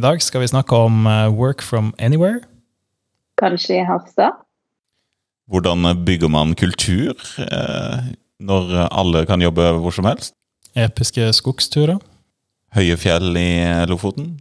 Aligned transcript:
I 0.00 0.02
dag 0.02 0.22
skal 0.24 0.40
vi 0.40 0.46
snakke 0.48 0.72
om 0.80 1.02
eh, 1.04 1.26
work 1.28 1.60
from 1.60 1.90
anywhere. 1.98 2.40
Kanskje 3.36 3.82
i 3.82 3.84
Harstad? 3.84 4.38
Hvordan 5.52 5.84
bygger 6.06 6.30
man 6.32 6.54
kultur 6.56 7.20
eh, 7.36 8.06
når 8.40 8.72
alle 8.88 9.26
kan 9.28 9.44
jobbe 9.44 9.66
hvor 9.76 9.92
som 9.92 10.08
helst? 10.08 10.32
Episke 10.72 11.26
skogsturer. 11.36 12.00
Høye 12.72 12.96
fjell 12.96 13.36
i 13.36 13.50
Lofoten? 13.92 14.38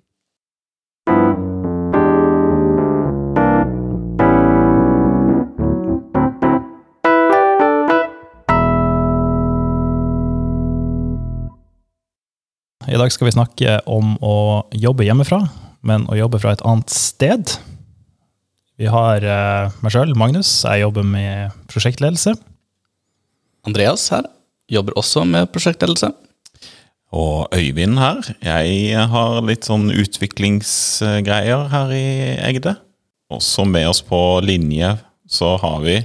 I 12.87 12.95
dag 12.95 13.11
skal 13.11 13.27
vi 13.27 13.35
snakke 13.35 13.73
om 13.91 14.13
å 14.23 14.63
jobbe 14.71 15.03
hjemmefra, 15.03 15.41
men 15.83 16.05
å 16.07 16.15
jobbe 16.15 16.39
fra 16.39 16.53
et 16.55 16.63
annet 16.63 16.87
sted. 16.93 17.51
Vi 18.79 18.87
har 18.87 19.19
eh, 19.19 19.73
meg 19.83 19.91
sjøl, 19.91 20.13
Magnus. 20.15 20.47
Jeg 20.63 20.85
jobber 20.85 21.03
med 21.03 21.57
prosjektledelse. 21.67 22.37
Andreas 23.67 24.07
her 24.13 24.29
jobber 24.71 24.95
også 25.01 25.25
med 25.27 25.51
prosjektledelse. 25.51 26.13
Og 27.11 27.51
Øyvind 27.51 27.99
her. 27.99 28.23
Jeg 28.45 29.07
har 29.11 29.39
litt 29.43 29.67
sånn 29.67 29.89
utviklingsgreier 29.91 31.67
her 31.73 31.91
i 31.91 32.09
Egde. 32.47 32.77
Også 33.33 33.65
med 33.67 33.89
oss 33.89 33.99
på 34.05 34.39
linje 34.45 34.95
så 35.29 35.57
har 35.61 35.81
vi 35.83 35.97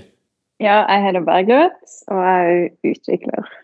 Ja, 0.62 0.82
jeg 0.88 1.06
heter 1.06 1.22
Bergljot, 1.26 1.94
og 2.10 2.24
jeg 2.24 2.50
er 2.50 2.90
utvikler. 2.90 3.54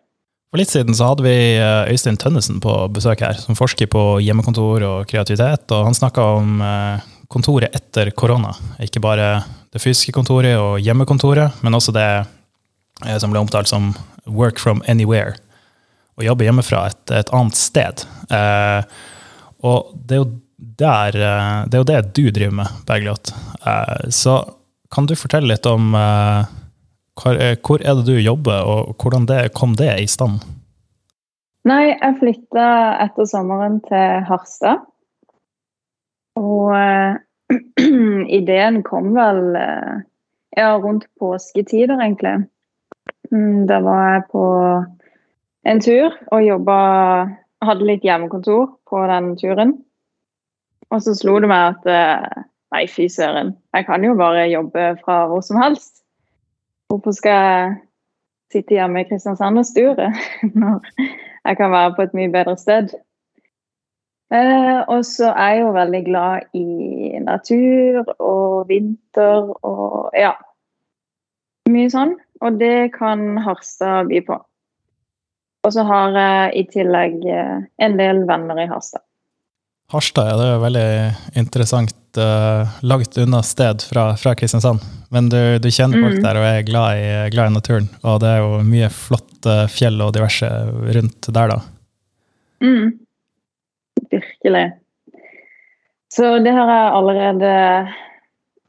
For 0.51 0.59
litt 0.59 0.73
siden 0.73 0.97
så 0.99 1.13
hadde 1.13 1.23
vi 1.23 1.35
eh, 1.55 1.93
Øystein 1.93 2.19
Tønnesen 2.19 2.59
på 2.63 2.73
besøk 2.91 3.23
her, 3.23 3.39
som 3.39 3.55
forsker 3.55 3.87
på 3.91 4.03
hjemmekontor 4.19 4.83
og 4.83 5.07
kreativitet. 5.11 5.71
Og 5.71 5.87
han 5.87 5.95
snakka 5.95 6.25
om 6.41 6.59
eh, 6.67 7.05
kontoret 7.31 7.71
etter 7.77 8.11
korona. 8.19 8.51
Ikke 8.83 9.03
bare 9.05 9.45
det 9.71 9.83
fysiske 9.83 10.17
kontoret 10.17 10.59
og 10.59 10.83
hjemmekontoret, 10.83 11.63
men 11.63 11.79
også 11.79 11.95
det 11.95 12.09
eh, 12.19 13.17
som 13.23 13.31
ble 13.31 13.45
omtalt 13.45 13.71
som 13.71 13.93
work 14.27 14.59
from 14.59 14.83
anywhere. 14.91 15.37
Å 16.19 16.27
jobbe 16.27 16.49
hjemmefra 16.49 16.89
et, 16.91 17.03
et 17.15 17.31
annet 17.31 17.57
sted. 17.57 18.03
Og 19.63 19.95
det 19.95 20.19
er 20.19 20.33
der 20.81 21.17
Det 21.71 21.77
er 21.77 21.81
jo 21.81 21.89
det 21.89 22.01
du 22.13 22.27
driver 22.29 22.57
med, 22.59 22.81
Bergljot. 22.91 23.31
Eh, 23.63 24.11
så 24.11 24.43
kan 24.91 25.07
du 25.07 25.15
fortelle 25.15 25.55
litt 25.55 25.71
om 25.71 25.95
hvor 27.21 27.83
er 27.85 27.99
det 27.99 28.07
du 28.07 28.17
jobber, 28.17 28.65
og 28.65 28.95
hvordan 29.01 29.27
det, 29.29 29.53
kom 29.55 29.77
det 29.79 29.93
i 30.01 30.09
stand? 30.09 30.41
Nei, 31.69 31.93
jeg 31.93 32.17
flytta 32.21 32.69
etter 33.05 33.27
sommeren 33.29 33.81
til 33.85 34.25
Harstad. 34.29 34.87
Og 36.41 36.73
uh, 36.73 37.19
ideen 38.41 38.81
kom 38.87 39.13
vel 39.17 39.43
uh, 39.59 40.01
ja, 40.57 40.73
rundt 40.81 41.05
påsketider, 41.21 42.01
egentlig. 42.01 42.47
Mm, 43.31 43.67
da 43.69 43.83
var 43.85 44.07
jeg 44.15 44.25
på 44.33 44.45
en 45.69 45.85
tur 45.85 46.17
og 46.33 46.47
jobba 46.47 46.81
Hadde 47.61 47.85
litt 47.85 48.07
hjemmekontor 48.09 48.71
på 48.89 49.03
den 49.05 49.35
turen. 49.37 49.75
Og 50.89 51.03
så 51.05 51.13
slo 51.13 51.35
det 51.45 51.51
meg 51.51 51.75
at 51.75 51.91
uh, 51.93 52.45
nei, 52.73 52.87
fy 52.89 53.05
søren, 53.13 53.51
jeg 53.77 53.85
kan 53.85 54.07
jo 54.07 54.15
bare 54.17 54.47
jobbe 54.49 54.87
fra 55.03 55.27
hvor 55.29 55.45
som 55.45 55.61
helst. 55.61 56.01
Hvorfor 56.91 57.15
skal 57.15 57.37
jeg 57.39 57.75
sitte 58.51 58.75
hjemme 58.75 59.05
i 59.05 59.07
Kristiansand 59.07 59.61
og 59.63 59.67
sture 59.69 60.11
når 60.61 60.83
jeg 60.99 61.57
kan 61.61 61.71
være 61.71 61.95
på 61.95 62.09
et 62.09 62.17
mye 62.19 62.33
bedre 62.33 62.57
sted? 62.59 62.91
Eh, 64.35 64.81
og 64.87 65.05
så 65.07 65.31
er 65.31 65.55
jeg 65.55 65.63
jo 65.65 65.71
veldig 65.75 66.01
glad 66.07 66.57
i 66.59 66.67
natur 67.23 68.11
og 68.19 68.69
vinter 68.69 69.51
og 69.67 70.15
ja. 70.19 70.35
Mye 71.71 71.91
sånn. 71.91 72.17
Og 72.41 72.59
det 72.59 72.93
kan 72.95 73.39
Harstad 73.45 74.11
by 74.11 74.23
på. 74.27 74.39
Og 75.67 75.75
så 75.75 75.85
har 75.87 76.15
jeg 76.17 76.53
i 76.57 76.67
tillegg 76.73 77.27
eh, 77.29 77.57
en 77.85 77.99
del 77.99 78.25
venner 78.27 78.63
i 78.63 78.69
Harstad. 78.71 79.03
Harstad 79.91 80.39
det 80.39 80.47
er 80.47 80.55
jo 80.55 80.63
veldig 80.63 80.91
interessant 81.43 82.00
uh, 82.19 82.69
langt 82.83 83.19
unna 83.19 83.43
sted 83.47 83.83
fra, 83.83 84.17
fra 84.17 84.35
Kristiansand. 84.35 84.83
Men 85.11 85.29
du, 85.31 85.39
du 85.63 85.69
kjenner 85.71 86.01
folk 86.01 86.19
mm. 86.19 86.25
der 86.25 86.39
og 86.41 86.47
er 86.47 86.67
glad 86.67 86.99
i, 86.99 87.09
glad 87.35 87.51
i, 87.51 87.55
naturen. 87.55 87.89
Og 88.03 88.21
det 88.23 88.31
er 88.31 88.43
jo 88.43 88.61
mye 88.67 88.91
flotte 88.95 89.57
fjell 89.73 90.01
og 90.03 90.15
diverse 90.17 90.49
rundt 90.97 91.31
der, 91.31 91.55
da. 91.55 91.59
Mm. 92.65 92.93
Virkelig. 94.11 94.67
Så 96.11 96.39
det 96.43 96.55
har 96.55 96.71
jeg 96.75 96.95
allerede 96.99 97.53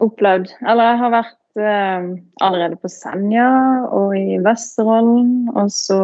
opplevd. 0.02 0.52
Eller 0.62 0.92
jeg 0.92 1.02
har 1.04 1.14
vært 1.18 1.62
uh, 1.62 2.10
allerede 2.46 2.82
på 2.82 2.92
Senja 2.94 3.52
og 3.90 4.18
i 4.18 4.42
Vesterålen. 4.44 5.50
Og 5.56 5.72
så, 5.74 6.02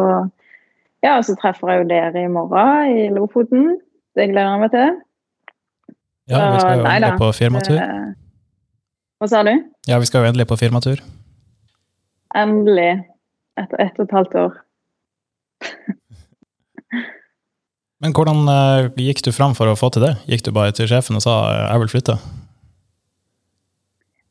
ja, 1.06 1.18
så 1.22 1.38
treffer 1.38 1.74
jeg 1.74 1.84
jo 1.84 1.90
dere 1.94 2.24
i 2.24 2.32
morgen 2.32 2.96
i 2.96 3.10
Lofoten. 3.14 3.76
Det 4.18 4.32
gleder 4.32 4.56
jeg 4.56 4.64
meg 4.64 4.74
til. 4.74 4.96
Ja, 6.28 6.52
vi 6.52 6.60
skal 6.60 6.78
jo 6.78 6.84
endelig 6.84 7.18
på 7.18 7.28
firmatur. 7.32 7.78
Eh, 7.80 8.08
hva 9.18 9.28
sa 9.30 9.42
du? 9.46 9.54
Ja, 9.88 9.98
vi 9.98 10.06
skal 10.06 10.22
jo 10.22 10.30
endelig 10.30 10.46
på 10.50 10.58
firmatur. 10.60 11.00
Endelig. 12.36 12.90
Etter 13.58 13.80
ett 13.82 13.96
og 13.98 14.04
et 14.06 14.14
halvt 14.14 14.34
år. 14.38 14.58
Men 18.04 18.14
hvordan 18.14 18.44
uh, 18.46 18.90
gikk 19.00 19.24
du 19.26 19.32
fram 19.34 19.56
for 19.58 19.66
å 19.72 19.78
få 19.78 19.90
til 19.94 20.04
det? 20.04 20.12
Gikk 20.30 20.44
du 20.46 20.52
bare 20.54 20.74
til 20.76 20.86
sjefen 20.90 21.18
og 21.18 21.24
sa 21.24 21.34
'jeg 21.50 21.80
vil 21.82 21.92
flytte'? 21.96 22.18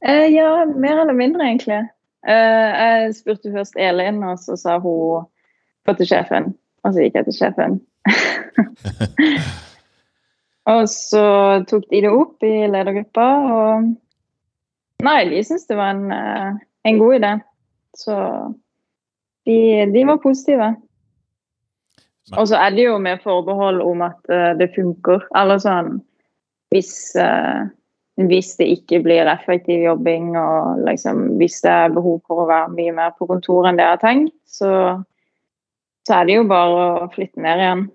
Eh, 0.07 0.27
ja, 0.31 0.65
mer 0.65 1.01
eller 1.01 1.13
mindre, 1.13 1.43
egentlig. 1.43 1.89
Eh, 2.27 2.69
jeg 2.77 3.15
spurte 3.15 3.51
først 3.51 3.75
Elin, 3.75 4.23
og 4.23 4.39
så 4.39 4.55
sa 4.55 4.79
hun 4.79 5.25
'få 5.83 5.97
til 5.97 6.07
sjefen'. 6.07 6.53
Og 6.83 6.93
så 6.93 6.99
gikk 7.01 7.15
jeg 7.15 7.25
til 7.25 7.33
sjefen. 7.33 7.81
Og 10.67 10.89
så 10.91 11.23
tok 11.69 11.85
de 11.93 12.03
det 12.03 12.11
opp 12.11 12.43
i 12.43 12.67
ledergruppa, 12.67 13.27
og 13.55 13.87
Nei, 15.05 15.27
de 15.29 15.43
syntes 15.45 15.67
det 15.69 15.77
var 15.77 15.93
en, 15.93 16.11
eh, 16.11 16.53
en, 16.89 16.99
god 16.99 17.15
idé. 17.19 17.33
Så 17.97 18.15
de, 19.45 19.85
de 19.93 20.05
var 20.09 20.21
positive. 20.23 20.73
Og 22.35 22.47
så 22.49 22.57
er 22.59 22.73
det 22.75 22.87
jo 22.87 22.97
med 22.99 23.21
forbehold 23.23 23.81
om 23.81 24.01
at 24.03 24.19
uh, 24.33 24.51
det 24.59 24.73
funker. 24.75 25.21
Eller 25.37 25.61
sånn 25.63 25.93
hvis, 26.73 26.91
uh, 27.15 27.69
hvis 28.27 28.49
det 28.59 28.67
ikke 28.73 28.99
blir 29.05 29.29
effektiv 29.31 29.85
jobbing, 29.85 30.33
og 30.35 30.81
liksom, 30.89 31.37
hvis 31.39 31.61
det 31.63 31.71
er 31.71 31.95
behov 31.95 32.19
for 32.27 32.43
å 32.43 32.49
være 32.49 32.73
mye 32.73 32.95
mer 32.97 33.13
på 33.15 33.29
kontoret 33.29 33.71
enn 33.71 33.79
det 33.79 33.85
jeg 33.85 33.95
har 33.95 34.03
tenkt, 34.03 34.35
så, 34.43 34.71
så 36.09 36.17
er 36.17 36.27
det 36.27 36.39
jo 36.41 36.49
bare 36.49 36.89
å 37.05 37.07
flytte 37.13 37.45
ned 37.45 37.63
igjen. 37.63 37.85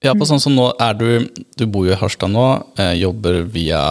Ja, 0.00 0.14
på 0.16 0.24
sånn 0.24 0.40
som 0.40 0.54
nå 0.56 0.70
er 0.80 0.96
du 0.96 1.08
Du 1.60 1.66
bor 1.68 1.84
jo 1.84 1.92
i 1.92 1.98
Harstad 2.00 2.32
nå, 2.32 2.46
eh, 2.80 2.94
jobber 3.02 3.42
via 3.52 3.82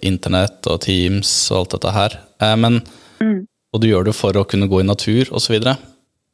internett 0.00 0.64
og 0.70 0.80
Teams 0.86 1.30
og 1.52 1.58
alt 1.58 1.76
dette 1.76 1.92
her. 1.92 2.18
Eh, 2.40 2.56
men, 2.56 2.80
mm. 3.20 3.42
Og 3.74 3.82
du 3.82 3.88
gjør 3.90 4.08
det 4.08 4.16
for 4.16 4.32
å 4.32 4.46
kunne 4.48 4.68
gå 4.70 4.80
i 4.80 4.88
natur 4.88 5.28
osv. 5.36 5.58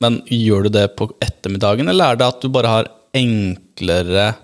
Men 0.03 0.21
gjør 0.31 0.69
du 0.69 0.77
det 0.77 0.87
på 0.99 1.09
ettermiddagen, 1.25 1.91
eller 1.91 2.13
er 2.13 2.21
det 2.21 2.29
at 2.29 2.45
du 2.45 2.53
bare 2.53 2.71
har 2.71 2.93
enklere 3.15 4.35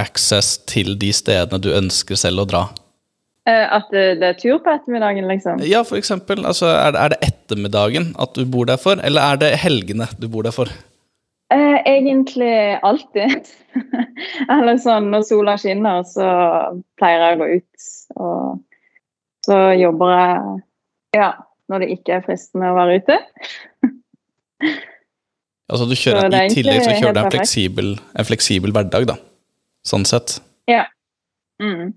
access 0.00 0.56
til 0.68 0.96
de 1.00 1.12
stedene 1.14 1.60
du 1.60 1.70
ønsker 1.76 2.18
selv 2.18 2.44
å 2.44 2.48
dra? 2.48 2.64
Eh, 3.44 3.66
at 3.68 3.92
det, 3.92 4.06
det, 4.22 4.30
er 4.32 4.40
tur 4.40 4.62
på 4.64 4.72
ettermiddagen, 4.72 5.28
liksom? 5.28 5.60
Ja, 5.68 5.84
for 5.84 6.00
eksempel. 6.00 6.40
Altså, 6.48 6.72
er, 6.72 6.96
det, 6.96 7.04
er 7.04 7.12
det 7.12 7.20
ettermiddagen 7.28 8.10
at 8.16 8.32
du 8.32 8.48
bor 8.48 8.64
der 8.70 8.80
for, 8.80 8.96
eller 9.04 9.34
er 9.34 9.44
det 9.44 9.54
helgene 9.60 10.08
du 10.16 10.30
bor 10.32 10.48
der 10.48 10.56
for? 10.56 10.72
Eh, 11.52 11.78
egentlig 11.84 12.78
alltid. 12.82 13.50
Eller 14.52 14.78
sånn 14.80 15.10
når 15.12 15.26
sola 15.28 15.56
skinner, 15.60 16.04
så 16.08 16.28
pleier 16.98 17.24
jeg 17.26 17.36
å 17.36 17.40
gå 17.42 17.48
ut. 17.58 17.88
Og 18.16 18.62
så 19.44 19.58
jobber 19.76 20.14
jeg 20.14 20.54
ja, 21.20 21.28
når 21.70 21.84
det 21.84 21.90
ikke 21.98 22.16
er 22.16 22.24
fristende 22.24 22.72
å 22.72 22.78
være 22.78 22.96
ute. 23.02 23.18
altså 25.70 25.88
du 25.90 25.94
kjører, 25.98 26.32
I 26.32 26.54
tillegg 26.54 26.80
så 26.86 26.96
kjører 26.96 27.18
du 27.18 27.22
en 27.22 27.34
fleksibel, 27.36 27.92
en 28.14 28.28
fleksibel 28.30 28.74
hverdag, 28.74 29.06
da. 29.12 29.18
Sånn 29.84 30.08
sett. 30.08 30.38
Ja. 30.70 30.86
Mm. 31.62 31.92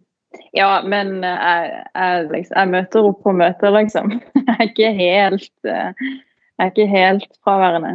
Ja, 0.54 0.82
men 0.84 1.22
jeg, 1.24 1.72
jeg, 1.96 2.28
liksom, 2.34 2.58
jeg, 2.60 2.72
møter 2.76 3.08
opp 3.10 3.24
på 3.24 3.34
møter, 3.34 3.72
liksom. 3.74 4.20
Jeg 4.48 4.56
er 4.58 4.70
ikke 4.72 4.92
helt, 4.98 5.52
eh, 5.70 6.06
jeg 6.58 6.66
er 6.66 6.72
ikke 6.72 6.86
helt 6.90 7.26
fraværende. 7.46 7.92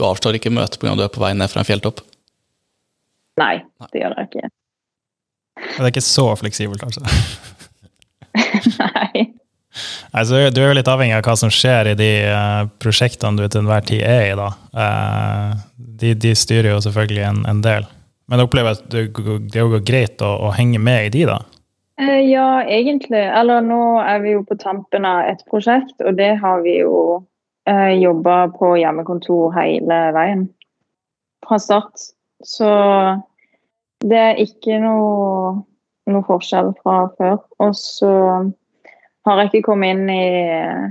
Du 0.00 0.06
avstår 0.08 0.38
ikke 0.38 0.52
møtet 0.56 0.80
pga. 0.80 0.94
du 0.96 1.04
er 1.04 1.12
på 1.12 1.20
vei 1.20 1.34
ned 1.36 1.52
fra 1.52 1.60
en 1.60 1.68
fjelltopp? 1.68 2.00
Nei, 3.40 3.58
det 3.92 4.00
gjør 4.00 4.16
jeg 4.16 4.30
ikke. 4.30 4.48
Det 5.60 5.84
er 5.84 5.90
ikke 5.90 6.04
så 6.04 6.24
fleksibelt, 6.40 6.86
altså? 6.86 7.04
Nei. 8.80 9.26
Altså, 10.16 10.40
du 10.50 10.62
er 10.62 10.70
jo 10.70 10.78
litt 10.78 10.88
avhengig 10.90 11.18
av 11.18 11.26
hva 11.26 11.36
som 11.38 11.52
skjer 11.52 11.92
i 11.92 11.98
de 11.98 12.08
uh, 12.32 12.64
prosjektene 12.82 13.38
du 13.38 13.44
til 13.44 13.60
enhver 13.60 13.84
tid 13.86 14.02
er 14.08 14.24
i. 14.30 14.34
da. 14.40 14.48
Uh, 14.72 15.60
de, 15.76 16.14
de, 16.16 16.32
styrer 16.32 16.72
jo 16.72 16.80
selvfølgelig 16.88 17.26
en, 17.28 17.44
en, 17.52 17.62
del. 17.64 17.86
Men 18.26 18.40
jeg 18.40 18.48
opplever 18.48 18.78
at 18.78 18.88
det 18.88 19.08
det 19.52 19.68
går 19.74 19.84
greit 19.86 20.24
å, 20.24 20.32
å 20.48 20.54
henge 20.56 20.80
med 20.82 21.10
i 21.10 21.14
de, 21.18 21.26
da. 21.28 21.38
Uh, 22.00 22.22
ja, 22.24 22.48
egentlig. 22.64 23.20
Eller 23.20 23.60
nå 23.68 24.00
er 24.00 24.24
vi 24.24 24.34
jo 24.38 24.46
på 24.48 24.56
tampen 24.64 25.04
av 25.06 25.28
et 25.28 25.44
prosjekt, 25.52 25.98
og 26.00 26.16
det 26.18 26.32
har 26.40 26.64
vi 26.64 26.80
jo 26.80 27.20
eh, 27.68 27.92
jobba 28.00 28.48
på 28.56 28.74
hjemmekontor 28.80 29.52
hele 29.56 30.00
veien. 30.16 30.46
Fra 31.46 31.58
start. 31.58 32.10
Så 32.44 32.70
det 34.00 34.18
er 34.18 34.40
ikke 34.40 34.78
noe, 34.80 35.60
noe 36.08 36.26
forskjell 36.28 36.72
fra 36.80 37.04
før. 37.18 37.40
Og 37.60 37.76
så 37.76 38.12
har 39.28 39.40
jeg 39.40 39.50
ikke 39.50 39.68
kommet 39.70 39.96
inn 39.96 40.12
i 40.12 40.26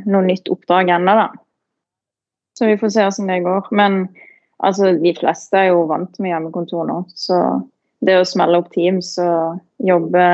noe 0.09 0.25
nytt 0.25 0.51
oppdrag 0.53 0.91
ennå, 0.93 1.15
da. 1.17 1.29
Så 2.57 2.67
vi 2.67 2.77
får 2.77 2.93
se 2.93 3.05
hvordan 3.07 3.31
det 3.31 3.43
går. 3.45 3.69
Men 3.71 4.01
altså, 4.57 4.93
de 4.99 5.13
fleste 5.17 5.57
er 5.57 5.71
jo 5.71 5.87
vant 5.89 6.19
med 6.19 6.33
hjemmekontor 6.33 6.89
nå, 6.89 7.03
så 7.15 7.39
det 8.05 8.19
å 8.19 8.27
smelle 8.27 8.59
opp 8.59 8.69
Teams 8.73 9.13
og 9.19 9.59
jobbe 9.83 10.25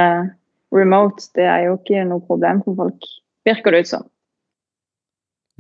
remote, 0.75 1.29
det 1.37 1.45
er 1.49 1.67
jo 1.67 1.77
ikke 1.79 2.03
noe 2.09 2.25
problem 2.25 2.61
for 2.65 2.77
folk, 2.77 3.07
virker 3.47 3.73
det 3.73 3.85
ut 3.85 3.91
som. 3.93 4.05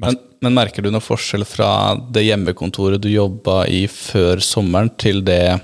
Men, 0.01 0.17
men 0.43 0.55
merker 0.57 0.83
du 0.83 0.89
noe 0.91 1.03
forskjell 1.03 1.45
fra 1.47 1.69
det 2.11 2.25
hjemmekontoret 2.25 3.01
du 3.01 3.07
jobba 3.11 3.63
i 3.71 3.85
før 3.91 4.41
sommeren, 4.43 4.91
til 4.99 5.21
det 5.25 5.57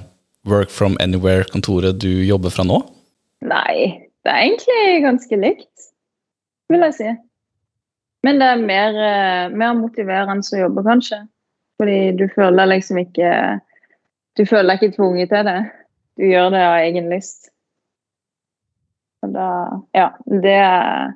work 0.47 0.71
from 0.71 0.95
anywhere-kontoret 1.03 1.99
du 1.99 2.23
jobber 2.25 2.53
fra 2.53 2.65
nå? 2.67 2.79
Nei, 3.43 4.07
det 4.23 4.31
er 4.31 4.45
egentlig 4.45 5.03
ganske 5.03 5.41
likt, 5.41 5.91
vil 6.71 6.87
jeg 6.87 6.97
si. 6.97 7.11
Men 8.25 8.39
det 8.39 8.47
er 8.53 8.63
mer, 8.63 8.97
eh, 9.03 9.53
mer 9.57 9.75
motiverende 9.77 10.55
å 10.55 10.63
jobbe, 10.63 10.85
kanskje. 10.85 11.23
Fordi 11.81 12.11
du 12.13 12.27
føler 12.35 12.69
liksom 12.69 13.01
ikke 13.01 13.59
Du 14.37 14.45
føler 14.45 14.69
deg 14.69 14.83
ikke 14.83 14.95
tvunget 14.95 15.29
til 15.33 15.43
det. 15.43 15.61
Du 16.15 16.23
gjør 16.23 16.51
det 16.53 16.59
av 16.63 16.75
egen 16.85 17.09
lyst. 17.11 17.49
Og 19.25 19.33
da 19.33 19.47
Ja, 19.97 20.11
det 20.23 20.53
er 20.55 21.11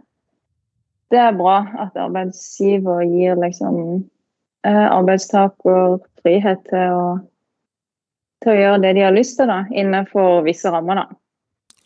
Det 1.14 1.22
er 1.22 1.38
bra 1.38 1.60
at 1.86 1.98
arbeidsgiver 2.02 3.04
gir 3.06 3.38
liksom 3.40 3.78
eh, 4.66 4.88
arbeidstaker 4.90 6.00
frihet 6.24 6.64
til 6.72 6.98
å 6.98 7.08
til 8.46 8.54
å 8.54 8.62
gjøre 8.62 8.82
det 8.84 8.96
de 8.98 9.06
har 9.06 9.16
lyst 9.16 9.40
til, 9.40 9.50
da, 9.50 9.64
innenfor 9.74 10.44
visse 10.46 10.70
rammer. 10.72 11.02
da. 11.02 11.20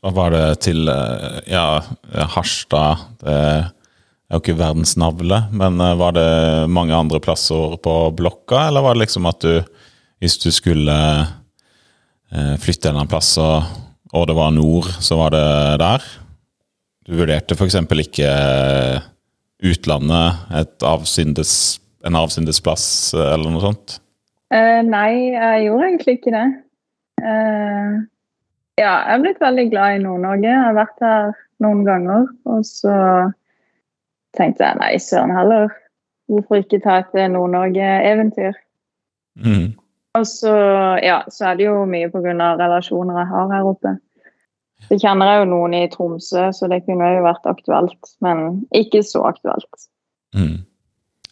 Og 0.07 0.16
var 0.16 0.36
det 0.36 0.45
til 0.66 0.88
eh, 0.92 1.42
ja, 1.51 1.81
Harstad? 2.36 3.06
Det 3.19 3.36
er 3.36 4.38
jo 4.38 4.42
ikke 4.44 4.60
verdens 4.60 4.95
navle, 5.00 5.42
men 5.56 5.80
eh, 5.83 5.98
var 6.00 6.15
det 6.18 6.30
mange 6.72 6.95
andre 6.95 7.22
plasser 7.24 7.77
på 7.83 7.95
blokka, 8.15 8.68
eller 8.68 8.86
var 8.86 8.98
det 8.98 9.06
liksom 9.06 9.30
at 9.30 9.44
du, 9.44 9.60
hvis 10.24 10.39
du 10.44 10.50
skulle 10.56 10.98
eh, 11.19 12.56
flytte 12.60 12.89
en 12.89 12.94
eller 12.94 13.06
annen 13.06 13.12
plass, 13.12 13.33
og, 13.42 13.69
og 14.15 14.27
det 14.30 14.38
var 14.39 14.56
nord, 14.56 14.92
så 15.04 15.19
var 15.19 15.36
det 15.36 15.45
der? 15.83 16.10
Du 17.07 17.15
vurderte 17.18 17.56
f.eks. 17.57 17.80
ikke 18.04 18.33
utlandet, 19.66 20.46
et 20.56 20.86
avsindes, 20.88 21.54
en 22.08 22.16
avsindesplass 22.16 22.86
eller 23.18 23.52
noe 23.52 23.64
sånt? 23.64 23.98
Uh, 24.54 24.82
nei, 24.88 25.36
jeg 25.36 25.66
gjorde 25.68 25.90
egentlig 25.90 26.16
ikke 26.18 26.34
det. 26.34 26.48
Uh, 27.20 28.00
ja, 28.80 28.94
jeg 29.04 29.18
er 29.18 29.22
blitt 29.26 29.44
veldig 29.44 29.68
glad 29.74 29.98
i 29.98 30.02
Nord-Norge. 30.06 30.48
Jeg 30.48 30.64
har 30.64 30.78
vært 30.78 31.04
her 31.04 31.36
noen 31.64 31.84
ganger. 31.88 32.30
Og 32.50 32.64
så 32.68 32.96
tenkte 34.38 34.66
jeg 34.66 34.80
nei, 34.80 34.94
søren 35.04 35.36
heller. 35.36 35.74
Hvorfor 36.30 36.62
ikke 36.62 36.82
ta 36.84 37.02
et 37.02 37.18
Nord-Norge-eventyr? 37.34 38.58
Mm. 39.44 39.74
Og 40.18 40.26
så, 40.28 40.54
ja, 41.04 41.20
så 41.30 41.52
er 41.52 41.60
det 41.60 41.68
jo 41.68 41.84
mye 41.90 42.10
pga. 42.14 42.54
relasjoner 42.60 43.20
jeg 43.22 43.32
har 43.34 43.52
her 43.54 43.68
oppe. 43.74 43.96
Så 44.88 44.98
kjenner 45.02 45.30
jeg 45.30 45.44
jo 45.44 45.50
noen 45.52 45.76
i 45.78 45.84
Tromsø, 45.92 46.48
så 46.56 46.70
det 46.72 46.84
kunne 46.88 47.12
jo 47.14 47.26
vært 47.26 47.46
aktuelt. 47.52 48.14
Men 48.26 48.64
ikke 48.76 49.04
så 49.06 49.22
aktuelt. 49.30 49.88
Mm. 50.36 50.64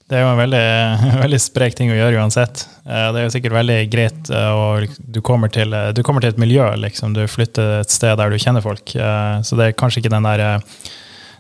Det 0.08 0.16
er 0.16 0.22
jo 0.24 0.30
en 0.32 0.40
veldig, 0.40 0.68
veldig 1.26 1.40
sprek 1.42 1.74
ting 1.76 1.90
å 1.92 1.98
gjøre 1.98 2.22
uansett. 2.22 2.62
Eh, 2.86 3.08
Det 3.12 3.20
er 3.20 3.26
jo 3.26 3.34
sikkert 3.34 3.58
veldig 3.58 3.80
greit, 3.92 4.30
eh, 4.32 4.52
og 4.56 4.94
du 5.00 5.20
kommer 5.26 5.52
til, 5.52 5.74
eh, 5.76 5.90
du 5.92 6.04
kommer 6.06 6.24
til 6.24 6.32
et 6.36 6.40
miljø, 6.40 6.68
liksom. 6.80 7.16
Du 7.18 7.26
flytter 7.28 7.82
et 7.82 7.92
sted 7.92 8.16
der 8.20 8.32
du 8.32 8.38
kjenner 8.40 8.64
folk. 8.64 8.94
Eh, 8.96 9.42
Så 9.44 9.58
det 9.60 9.66
er 9.68 9.76
kanskje 9.80 10.04
ikke 10.04 10.14
den 10.16 10.24
der 10.30 10.40
eh, 10.46 10.60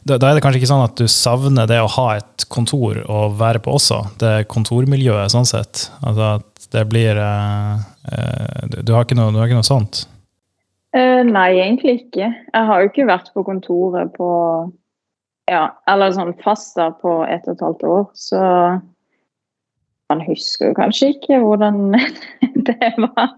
Da 0.08 0.16
er 0.16 0.36
det 0.38 0.44
kanskje 0.44 0.62
ikke 0.62 0.72
sånn 0.72 0.86
at 0.86 0.96
du 0.96 1.04
savner 1.12 1.68
det 1.68 1.82
å 1.84 1.90
ha 1.92 2.10
et 2.16 2.46
kontor 2.48 3.02
å 3.12 3.26
være 3.36 3.60
på 3.60 3.74
også. 3.76 4.02
Det 4.22 4.48
kontormiljøet, 4.48 5.32
sånn 5.34 5.46
sett. 5.48 5.90
Altså 6.02 6.38
at 6.40 6.68
det 6.72 6.86
blir 6.90 7.18
eh, 7.20 7.74
eh, 8.12 8.62
Du 8.72 8.82
du 8.88 8.94
har 8.96 9.04
ikke 9.06 9.16
noe, 9.20 9.32
du 9.36 9.40
har 9.40 9.48
ikke 9.48 9.60
noe 9.60 9.68
sånt. 9.68 10.06
Eh, 10.96 11.24
nei, 11.28 11.50
egentlig 11.60 11.98
ikke. 12.02 12.30
Jeg 12.32 12.68
har 12.70 12.82
jo 12.82 12.92
ikke 12.92 13.08
vært 13.10 13.32
på 13.36 13.44
kontoret 13.48 14.14
på 14.16 14.30
ja, 15.52 15.64
eller 15.88 16.12
sånn 16.16 16.34
fast 16.44 16.76
da 16.80 16.90
på 17.02 17.22
ett 17.28 17.48
og 17.48 17.56
et 17.56 17.64
halvt 17.64 17.84
år, 17.88 18.06
så 18.20 18.42
man 20.12 20.24
husker 20.28 20.70
jo 20.72 20.78
kanskje 20.78 21.14
ikke 21.16 21.40
hvordan 21.44 21.96
det 22.70 22.92
var. 23.04 23.32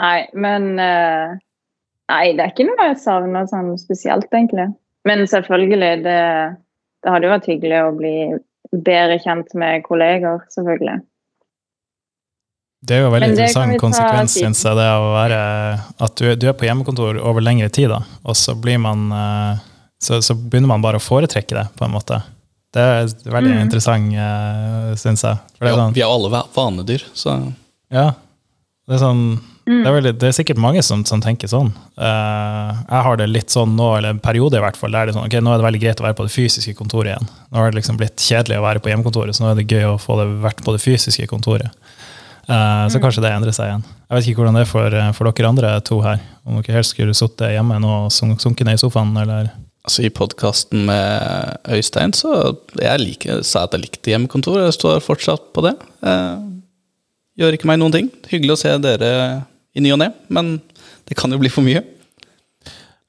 Nei, 0.00 0.18
men 0.34 0.72
eh, 0.82 1.38
Nei, 2.10 2.32
det 2.34 2.42
er 2.42 2.50
ikke 2.50 2.66
noe 2.66 2.88
jeg 2.88 2.98
savner 3.04 3.44
sånn 3.46 3.76
spesielt, 3.78 4.26
egentlig. 4.34 4.66
Men 5.06 5.20
selvfølgelig, 5.30 6.00
det, 6.02 6.16
det 7.04 7.12
hadde 7.12 7.28
jo 7.28 7.34
vært 7.36 7.46
hyggelig 7.46 7.82
å 7.84 7.92
bli 7.94 8.14
bedre 8.72 9.18
kjent 9.22 9.54
med 9.58 9.84
kolleger, 9.86 10.42
selvfølgelig. 10.50 10.98
Det 12.80 12.96
er 12.96 13.02
jo 13.02 13.08
en 13.10 13.12
veldig 13.12 13.28
interessant 13.34 13.74
konsekvens, 13.82 14.34
syns 14.40 14.62
jeg, 14.64 14.76
det 14.78 14.86
å 14.96 15.10
være 15.12 15.40
at 16.06 16.14
du, 16.16 16.30
du 16.40 16.46
er 16.48 16.54
på 16.56 16.64
hjemmekontor 16.64 17.18
over 17.20 17.44
lengre 17.44 17.68
tid, 17.68 17.90
da, 17.92 17.98
og 18.24 18.38
så 18.40 18.54
blir 18.56 18.80
man 18.80 19.10
eh, 19.12 19.58
så, 20.00 20.22
så 20.24 20.32
begynner 20.34 20.70
man 20.72 20.84
bare 20.84 20.96
å 20.96 21.04
foretrekke 21.04 21.58
det, 21.58 21.66
på 21.76 21.84
en 21.84 21.92
måte. 21.92 22.22
Det 22.72 22.80
er 22.80 23.08
veldig 23.34 23.52
Mm. 23.52 23.62
interessant, 23.66 24.12
uh, 24.14 24.94
syns 24.96 25.24
jeg. 25.26 25.38
For 25.58 25.66
det 25.66 25.72
er 25.72 25.74
Ja, 25.74 25.78
sånn, 25.82 25.94
vi 25.96 26.02
er 26.06 26.12
alle 26.14 26.42
vanedyr, 26.54 27.04
så 27.12 27.34
ja, 27.92 28.12
det 28.88 28.94
er 28.96 29.02
sånn 29.02 29.24
Mm. 29.68 29.82
det 29.84 29.88
er, 29.90 29.94
veldig, 29.94 30.12
det 30.18 30.28
er 30.28 30.32
sikkert 30.34 30.58
mange 30.58 30.82
som, 30.82 31.04
som 31.04 31.20
tenker 31.20 31.46
sånn. 31.46 31.68
Uh, 32.00 32.72
jeg 32.88 33.02
har 33.06 33.16
det 33.20 33.26
litt 33.28 33.52
sånn 33.52 33.76
nå, 33.76 33.90
eller 33.98 34.14
en 34.16 34.22
periode 34.22 34.56
i 34.56 34.62
hvert 34.64 34.78
fall, 34.78 34.90
der 34.90 35.06
det 35.06 35.12
er 35.12 35.18
sånn, 35.18 35.26
ok, 35.28 35.36
nå 35.44 35.52
er 35.52 35.60
det 35.60 35.66
veldig 35.66 35.82
greit 35.84 36.00
å 36.00 36.06
være 36.08 36.16
på 36.18 36.26
det 36.26 36.32
fysiske 36.34 36.74
kontoret 36.78 37.12
igjen. 37.12 37.28
Nå 37.50 37.60
har 37.60 37.70
det 37.70 37.78
liksom 37.82 37.98
blitt 38.00 38.16
kjedelig 38.24 38.58
å 38.58 38.64
være 38.64 38.80
på 38.82 38.90
hjemmekontoret, 38.90 39.36
så 39.36 39.44
nå 39.44 39.50
er 39.52 39.60
det 39.60 39.68
gøy 39.68 39.84
å 39.92 40.00
få 40.00 40.16
det 40.22 40.26
vært 40.42 40.64
på 40.64 40.74
det 40.74 40.80
fysiske 40.82 41.28
kontoret. 41.30 41.70
Eh, 42.48 42.84
så 42.92 43.00
kanskje 43.02 43.24
det 43.24 43.32
endrer 43.34 43.54
seg 43.56 43.70
igjen. 43.70 43.84
Jeg 43.84 44.16
vet 44.16 44.28
ikke 44.30 44.42
hvordan 44.42 44.58
det 44.58 44.62
er 44.64 44.70
for, 44.70 44.94
eh, 44.96 45.10
for 45.16 45.30
dere 45.30 45.50
andre 45.50 45.72
to 45.86 46.00
her. 46.04 46.20
Om 46.46 46.60
dere 46.60 46.78
helst 46.78 46.94
skulle 46.94 47.16
sittet 47.16 47.54
hjemme 47.54 47.80
nå 47.82 47.92
og 48.06 48.12
sunket 48.12 48.66
ned 48.66 48.78
i 48.78 48.82
sofaen, 48.82 49.12
eller 49.20 49.52
altså 49.86 50.04
i 50.04 50.12
podkasten 50.12 50.84
med 50.88 51.58
Øystein 51.72 52.12
så 52.12 52.56
jeg 52.76 53.00
liker, 53.00 53.40
sa 53.42 53.62
jeg 53.62 53.70
at 53.70 53.76
jeg 53.76 53.84
likte 53.86 54.12
hjemmekontor. 54.12 54.64
Jeg 54.66 54.76
står 54.76 55.00
fortsatt 55.04 55.52
på 55.56 55.64
det. 55.64 55.76
Jeg 56.04 57.44
gjør 57.44 57.56
ikke 57.56 57.70
meg 57.70 57.80
noen 57.80 57.94
ting. 57.94 58.10
Hyggelig 58.28 58.56
å 58.56 58.60
se 58.60 58.74
dere 58.82 59.12
i 59.74 59.80
ny 59.80 59.92
og 59.94 60.02
ne, 60.02 60.10
men 60.28 60.58
det 61.08 61.16
kan 61.18 61.32
jo 61.32 61.40
bli 61.40 61.50
for 61.52 61.66
mye. 61.66 61.82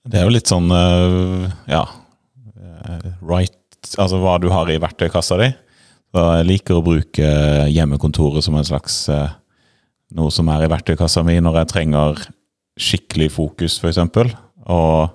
Det 0.07 0.17
er 0.17 0.25
jo 0.25 0.33
litt 0.33 0.49
sånn 0.49 0.71
eh, 0.73 1.49
ja 1.69 1.83
eh, 1.85 3.09
right 3.21 3.57
Altså 3.99 4.19
hva 4.21 4.35
du 4.39 4.47
har 4.53 4.69
i 4.69 4.77
verktøykassa 4.79 5.35
di. 5.41 5.47
Så 6.11 6.23
jeg 6.35 6.47
liker 6.49 6.75
å 6.75 6.83
bruke 6.83 7.27
hjemmekontoret 7.71 8.43
som 8.43 8.57
en 8.59 8.67
slags 8.67 9.05
eh, 9.11 9.31
noe 10.17 10.31
som 10.33 10.49
er 10.51 10.65
i 10.65 10.71
verktøykassa 10.71 11.23
mi 11.23 11.37
når 11.39 11.61
jeg 11.61 11.71
trenger 11.71 12.25
skikkelig 12.81 13.29
fokus, 13.31 13.77
f.eks. 13.79 14.01
Og 14.67 15.13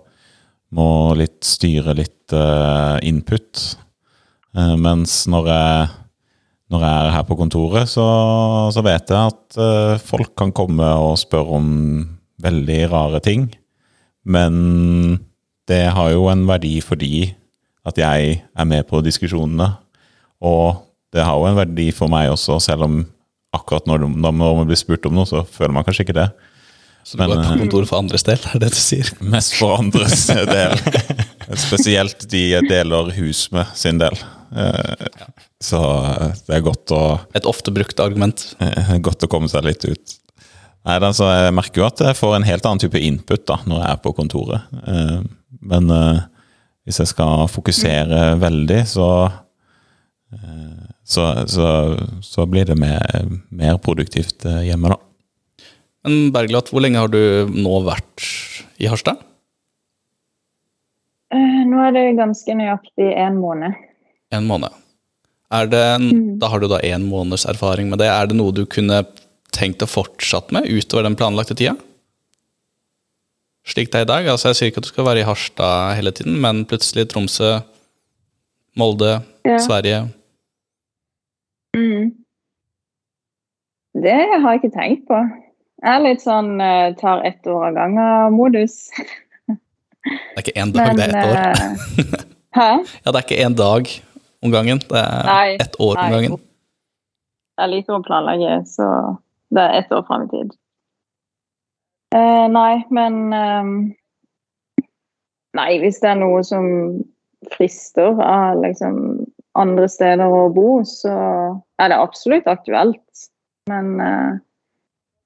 må 0.77 0.89
litt 1.21 1.45
styre 1.45 1.93
litt 1.99 2.33
eh, 2.33 2.97
input. 3.05 3.61
Eh, 4.57 4.73
mens 4.81 5.19
når 5.29 5.51
jeg, 5.53 5.93
når 6.73 6.87
jeg 6.89 7.03
er 7.03 7.15
her 7.19 7.29
på 7.29 7.39
kontoret, 7.43 7.93
så, 7.93 8.09
så 8.73 8.85
vet 8.87 9.13
jeg 9.13 9.35
at 9.35 10.01
folk 10.01 10.33
kan 10.39 10.55
komme 10.57 10.89
og 11.05 11.21
spørre 11.21 11.61
om 11.61 11.69
veldig 12.43 12.81
rare 12.89 13.21
ting. 13.25 13.51
Men 14.25 15.21
det 15.69 15.85
har 15.93 16.11
jo 16.15 16.27
en 16.33 16.49
verdi 16.49 16.79
fordi 16.81 17.29
at 17.87 18.01
jeg 18.01 18.41
er 18.41 18.67
med 18.67 18.89
på 18.89 19.05
diskusjonene. 19.05 19.75
Og 20.41 20.86
det 21.15 21.23
har 21.25 21.37
jo 21.39 21.47
en 21.49 21.57
verdi 21.59 21.91
for 21.95 22.11
meg 22.13 22.31
også, 22.33 22.59
selv 22.63 22.87
om 22.89 22.99
akkurat 23.57 23.87
når, 23.89 24.05
når 24.11 24.33
man 24.37 24.67
blir 24.69 24.77
spurt 24.81 25.07
om 25.09 25.15
noe, 25.17 25.27
så 25.29 25.45
føler 25.49 25.73
man 25.77 25.85
kanskje 25.87 26.05
ikke 26.07 26.17
det. 26.19 26.29
Så 27.07 27.15
du 27.17 27.23
Men, 27.23 27.31
går 27.31 27.37
på 27.37 27.43
kontoret 27.47 27.61
kontor 27.63 27.87
for 27.87 27.99
andres 28.03 28.25
del, 28.27 28.41
er 28.51 28.59
det 28.65 28.73
du 28.75 28.81
sier? 28.83 29.11
Mest 29.23 29.55
for 29.61 29.77
andres 29.79 30.25
del. 30.27 30.75
Spesielt 31.63 32.27
de 32.33 32.41
jeg 32.57 32.67
deler 32.69 33.13
hus 33.17 33.45
med 33.55 33.71
sin 33.79 34.01
del. 34.03 34.17
Eh, 34.57 35.07
Så 35.63 35.79
det 36.49 36.59
er 36.59 36.65
godt 36.67 36.91
å, 36.93 37.03
Et 37.35 37.47
ofte 37.49 37.73
brukt 37.75 38.01
argument. 38.03 38.43
eh, 38.61 38.97
godt 39.07 39.23
å 39.25 39.31
komme 39.31 39.49
seg 39.49 39.65
litt 39.65 39.87
ut. 39.87 40.17
Nei, 40.87 40.99
altså, 40.99 41.31
Jeg 41.31 41.55
merker 41.57 41.81
jo 41.83 41.87
at 41.87 42.03
jeg 42.11 42.19
får 42.19 42.37
en 42.37 42.47
helt 42.47 42.67
annen 42.67 42.83
type 42.83 43.01
input 43.01 43.47
da, 43.49 43.57
når 43.67 43.81
jeg 43.85 43.91
er 43.95 44.03
på 44.05 44.13
kontoret. 44.19 44.67
Eh, 44.87 45.21
Men 45.63 45.91
eh, 45.91 46.21
hvis 46.87 46.99
jeg 47.03 47.15
skal 47.15 47.47
fokusere 47.51 48.35
veldig, 48.43 48.83
så 48.87 49.07
så, 51.07 51.25
så, 51.51 51.67
så 52.25 52.47
blir 52.51 52.67
det 52.69 52.77
mer, 52.79 53.03
mer 53.51 53.79
produktivt 53.83 54.45
eh, 54.49 54.65
hjemme, 54.69 54.93
da. 54.93 54.99
Men 56.07 56.31
Bergljot, 56.35 56.71
hvor 56.71 56.85
lenge 56.85 57.01
har 57.03 57.11
du 57.11 57.51
nå 57.51 57.81
vært 57.87 58.27
i 58.83 58.87
Harstad? 58.91 59.23
Eh, 61.35 61.63
nå 61.67 61.81
er 61.83 61.95
det 61.97 62.05
ganske 62.19 62.55
nøyaktig 62.59 63.09
en 63.19 63.41
måned. 63.43 63.75
En 64.35 64.47
måned. 64.47 64.75
Er 65.55 65.69
det, 65.71 65.83
Da 66.43 66.49
har 66.51 66.61
du 66.63 66.67
da 66.71 66.81
én 66.83 67.07
måneds 67.07 67.47
erfaring 67.47 67.91
med 67.91 68.01
det. 68.03 68.09
Er 68.11 68.27
det 68.31 68.37
noe 68.39 68.55
du 68.55 68.65
kunne 68.67 69.05
tenkt 69.55 69.83
å 69.83 69.89
fortsette 69.91 70.55
med 70.55 70.67
utover 70.67 71.07
den 71.07 71.17
planlagte 71.19 71.55
tida? 71.59 71.77
Slik 73.67 73.91
det 73.91 74.01
er 74.03 74.07
i 74.07 74.11
dag. 74.11 74.27
Altså, 74.31 74.51
jeg 74.51 74.59
sier 74.59 74.71
ikke 74.71 74.83
at 74.83 74.87
du 74.87 74.93
skal 74.93 75.07
være 75.09 75.23
i 75.23 75.27
Harstad 75.27 75.97
hele 75.99 76.13
tiden, 76.15 76.37
men 76.43 76.65
plutselig 76.71 77.09
Tromsø, 77.11 77.57
Molde, 78.79 79.23
Ja. 79.47 79.59
Sverige. 79.63 80.01
Mm. 81.77 82.11
Det 84.03 84.17
har 84.43 84.51
jeg 84.53 84.61
ikke 84.61 84.75
tenkt 84.77 85.07
på. 85.09 85.19
Jeg 85.85 85.93
er 85.93 86.03
litt 86.05 86.23
sånn 86.25 86.57
eh, 86.61 86.91
tar 87.01 87.23
ett 87.29 87.47
år 87.49 87.69
av 87.71 87.77
gangen-modus. 87.79 88.75
Det 90.07 90.39
er 90.39 90.43
ikke 90.45 90.61
én 90.63 90.71
dag, 90.71 90.93
det 90.95 91.03
er 91.03 91.09
ett 91.11 91.27
år. 91.27 91.39
eh, 91.41 92.19
Hæ? 92.57 92.67
Ja, 93.03 93.11
det 93.11 93.19
er 93.19 93.25
ikke 93.25 93.39
én 93.43 93.57
dag 93.59 93.89
om 94.45 94.53
gangen. 94.55 94.79
Det 94.87 95.01
er 95.01 95.27
Nei, 95.27 95.57
ett 95.65 95.75
år 95.83 95.99
om 95.99 96.13
gangen. 96.15 96.37
Jeg 97.59 97.73
liker 97.73 97.97
å 97.97 98.05
planlegge, 98.07 98.53
så 98.71 98.87
det 99.51 99.65
er 99.65 99.75
ett 99.81 99.91
år 99.97 100.05
fram 100.07 100.29
i 100.29 100.31
tid. 100.31 100.55
Eh, 102.15 102.47
nei, 102.55 102.85
men 102.95 103.19
ehm, 103.35 103.75
Nei, 105.57 105.71
hvis 105.81 105.99
det 106.03 106.11
er 106.13 106.19
noe 106.21 106.43
som 106.45 106.67
frister 107.55 108.19
av 108.23 108.61
liksom 108.63 109.25
andre 109.57 109.87
steder 109.89 110.29
å 110.29 110.47
bo, 110.53 110.83
så 110.85 111.15
er 111.81 111.91
det 111.91 111.97
absolutt 111.99 112.47
aktuelt. 112.51 113.03
Men 113.67 114.01
eh, 114.01 114.33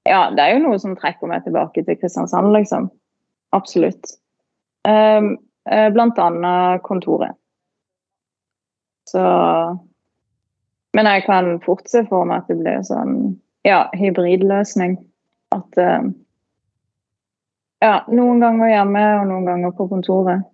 ja, 0.03 0.31
det 0.31 0.41
er 0.41 0.55
jo 0.55 0.65
noe 0.65 0.79
som 0.81 0.95
trekker 0.97 1.29
meg 1.29 1.45
tilbake 1.45 1.83
til 1.85 1.97
Kristiansand, 1.99 2.49
liksom. 2.55 2.89
Absolutt. 3.53 4.15
Ehm, 4.87 5.35
eh, 5.69 5.89
blant 5.93 6.19
annet 6.19 6.81
kontoret. 6.87 7.37
Så 9.09 9.21
men 10.93 11.07
jeg 11.07 11.23
kan 11.23 11.53
fort 11.63 11.87
se 11.87 12.01
for 12.09 12.27
meg 12.27 12.41
at 12.41 12.49
det 12.51 12.57
blir 12.59 12.81
sånn 12.83 13.13
ja, 13.67 13.85
hybridløsning. 13.95 14.97
At 15.55 15.77
eh, 15.79 16.09
ja, 17.83 17.93
noen 18.11 18.41
ganger 18.43 18.73
hjemme 18.73 19.05
og 19.19 19.29
noen 19.29 19.47
ganger 19.47 19.75
på 19.77 19.87
kontoret. 19.91 20.47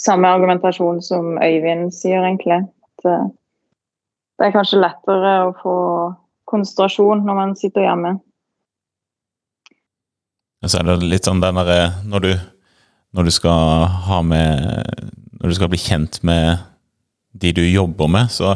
Samme 0.00 0.28
argumentasjon 0.32 1.02
som 1.04 1.34
Øyvind 1.36 1.90
sier, 1.92 2.22
egentlig. 2.24 2.62
At 3.04 3.32
det 4.42 4.48
er 4.48 4.54
kanskje 4.56 4.80
lettere 4.82 5.32
å 5.46 5.52
få 5.62 5.72
konsentrasjon 6.50 7.20
når 7.22 7.36
man 7.38 7.52
sitter 7.58 7.84
hjemme. 7.86 8.16
Så 10.66 10.78
er 10.80 10.86
det 10.88 10.96
litt 11.10 11.26
sånn 11.26 11.40
den 11.42 11.58
derre 11.58 11.92
når, 12.06 12.20
du- 12.26 12.42
når 13.14 13.24
du 13.28 13.30
skal 13.34 13.86
ha 14.08 14.20
med 14.22 15.08
Når 15.42 15.48
du 15.50 15.54
skal 15.58 15.68
bli 15.72 15.78
kjent 15.78 16.20
med 16.22 16.58
de 17.34 17.50
du 17.52 17.62
jobber 17.66 18.06
med, 18.08 18.28
så 18.30 18.52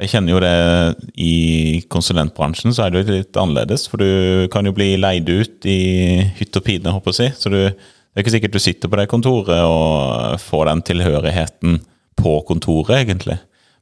jeg 0.00 0.08
kjenner 0.08 0.32
jo 0.32 0.38
det 0.40 1.12
i 1.20 1.82
konsulentbransjen, 1.92 2.72
så 2.72 2.86
er 2.86 2.90
det 2.94 3.02
jo 3.04 3.12
litt 3.18 3.36
annerledes. 3.36 3.84
For 3.90 3.98
du 4.00 4.48
kan 4.48 4.64
jo 4.64 4.72
bli 4.72 4.96
leid 4.96 5.28
ut 5.28 5.66
i 5.68 6.22
hytt 6.38 6.56
og 6.56 6.64
pine, 6.64 6.94
håper 6.94 7.12
jeg 7.12 7.14
å 7.14 7.18
si. 7.18 7.28
Så 7.42 7.50
du, 7.52 7.58
det 7.68 8.16
er 8.16 8.24
ikke 8.24 8.32
sikkert 8.38 8.56
du 8.56 8.58
sitter 8.64 8.88
på 8.88 8.96
det 8.96 9.08
kontoret 9.12 9.60
og 9.68 10.40
får 10.40 10.64
den 10.70 10.82
tilhørigheten 10.88 11.76
på 12.16 12.32
kontoret, 12.48 13.02
egentlig. 13.04 13.36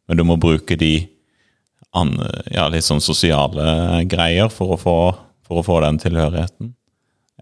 Men 0.09 0.19
du 0.19 0.25
må 0.27 0.35
bruke 0.43 0.75
de 0.81 1.07
an, 1.99 2.15
ja, 2.53 2.69
litt 2.73 2.87
sånn 2.87 3.03
sosiale 3.05 4.03
greier 4.09 4.53
for 4.53 4.77
å 4.77 4.81
få, 4.81 4.99
for 5.47 5.61
å 5.61 5.67
få 5.67 5.81
den 5.85 6.01
tilhørigheten. 6.03 6.73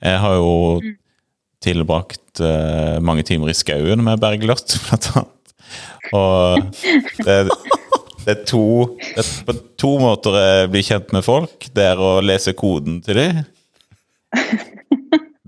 Jeg 0.01 0.23
har 0.23 0.39
jo 0.39 0.81
tilbrakt 1.61 2.41
uh, 2.41 2.97
mange 3.05 3.25
timer 3.29 3.53
i 3.53 3.57
skauen 3.57 4.03
med 4.05 4.21
Bergljot, 4.23 4.79
blant 4.89 5.11
annet. 5.15 5.37
Og 6.17 6.65
det, 7.21 7.37
det 8.25 8.33
er 8.33 8.45
to 8.49 8.65
det 8.99 9.23
er 9.23 9.31
på 9.47 9.55
to 9.79 9.93
måter 10.03 10.37
jeg 10.41 10.71
blir 10.73 10.87
kjent 10.87 11.15
med 11.15 11.27
folk. 11.27 11.69
Det 11.77 11.87
er 11.93 12.01
å 12.01 12.19
lese 12.25 12.57
koden 12.59 12.99
til 13.05 13.21
dem. 13.21 13.43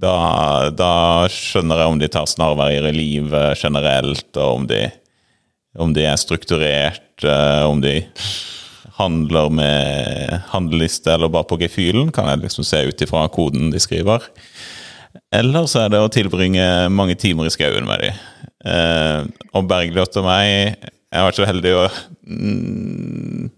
Da, 0.03 0.71
da 0.75 0.95
skjønner 1.31 1.79
jeg 1.79 1.93
om 1.93 1.99
de 2.01 2.09
tar 2.11 2.27
snarveier 2.27 2.89
i 2.89 2.95
livet 2.97 3.61
generelt, 3.61 4.31
og 4.35 4.57
om 4.57 4.65
de, 4.67 4.81
om 5.79 5.93
de 5.95 6.07
er 6.11 6.19
strukturert, 6.19 7.23
eh, 7.23 7.63
om 7.69 7.79
de 7.85 8.01
handler 8.99 9.51
med 9.55 10.43
handleliste 10.53 11.15
eller 11.15 11.33
bare 11.33 11.49
på 11.49 11.59
gefühlen, 11.63 12.13
kan 12.13 12.29
jeg 12.29 12.45
liksom 12.45 12.67
se 12.67 12.83
ut 12.89 13.05
ifra 13.05 13.25
koden 13.33 13.71
de 13.73 13.81
skriver. 13.81 14.25
Eller 15.33 15.69
så 15.69 15.85
er 15.85 15.93
det 15.93 16.01
å 16.01 16.11
tilbringe 16.13 16.65
mange 16.93 17.17
timer 17.21 17.49
i 17.49 17.53
skauen 17.53 17.87
med 17.89 18.05
dem. 18.05 18.21
Eh, 18.63 19.25
og 19.57 19.67
Bergljot 19.69 20.17
og 20.21 20.27
meg 20.29 20.47
Jeg 20.47 21.17
har 21.19 21.25
vært 21.27 21.39
så 21.41 21.47
heldig 21.49 21.71
å 21.75 21.81
mm, 22.31 23.49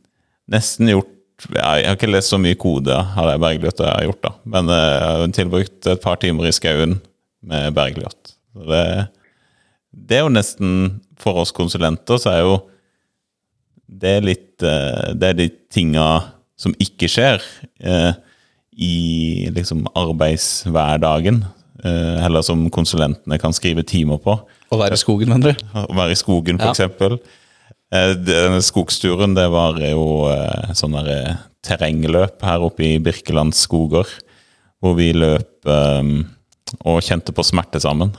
nesten 0.54 0.88
gjort 0.88 1.10
Jeg 1.50 1.60
har 1.60 1.98
ikke 1.98 2.08
lest 2.08 2.32
så 2.32 2.38
mye 2.40 2.56
kode 2.56 2.94
av 2.96 3.28
det 3.28 3.34
Bergljot 3.42 3.82
har 3.84 4.06
gjort, 4.06 4.22
da. 4.24 4.32
Men 4.56 4.72
eh, 4.72 4.86
jeg 4.94 5.10
har 5.10 5.34
tilbrukt 5.36 5.90
et 5.92 6.04
par 6.04 6.16
timer 6.22 6.48
i 6.48 6.54
skauen 6.56 6.96
med 7.44 7.76
Bergljot. 7.76 8.32
Det, 8.64 8.84
det 9.92 10.18
er 10.18 10.24
jo 10.24 10.32
nesten 10.32 10.70
For 11.20 11.42
oss 11.42 11.52
konsulenter 11.54 12.18
så 12.22 12.32
er 12.32 12.46
jo 12.46 12.56
det 14.00 14.10
er 14.18 14.24
litt 14.26 14.62
eh, 14.66 15.12
Det 15.14 15.28
er 15.32 15.36
de 15.38 15.48
tinga 15.72 16.06
som 16.58 16.74
ikke 16.82 17.08
skjer 17.10 17.42
eh, 17.82 18.12
i 18.74 18.94
liksom 19.54 19.84
arbeidshverdagen. 19.94 21.44
Heller 21.84 22.40
som 22.46 22.62
konsulentene 22.72 23.36
kan 23.38 23.52
skrive 23.52 23.82
timer 23.86 24.16
på. 24.22 24.38
Å 24.72 24.76
være 24.80 24.96
i 24.96 25.00
skogen, 25.02 25.28
mener 25.34 25.52
du? 25.52 25.64
Å 25.76 25.92
være 25.98 26.14
i 26.14 26.18
skogen, 26.18 26.56
for 26.58 26.70
Ja. 26.70 26.72
eksempel. 26.72 27.18
Eh, 27.92 28.14
Denne 28.16 28.62
skogsturen, 28.64 29.34
det 29.36 29.44
var 29.52 29.76
jo 29.82 30.06
eh, 30.32 30.72
sånn 30.78 30.96
eh, 31.02 31.34
terrengløp 31.66 32.40
her 32.46 32.64
oppe 32.64 32.86
i 32.86 32.98
Birkelands 33.04 33.60
skoger. 33.66 34.08
Hvor 34.80 34.96
vi 34.98 35.12
løp 35.16 35.64
um, 35.70 36.24
og 36.84 36.98
kjente 37.06 37.32
på 37.36 37.44
smerte 37.46 37.80
sammen. 37.80 38.10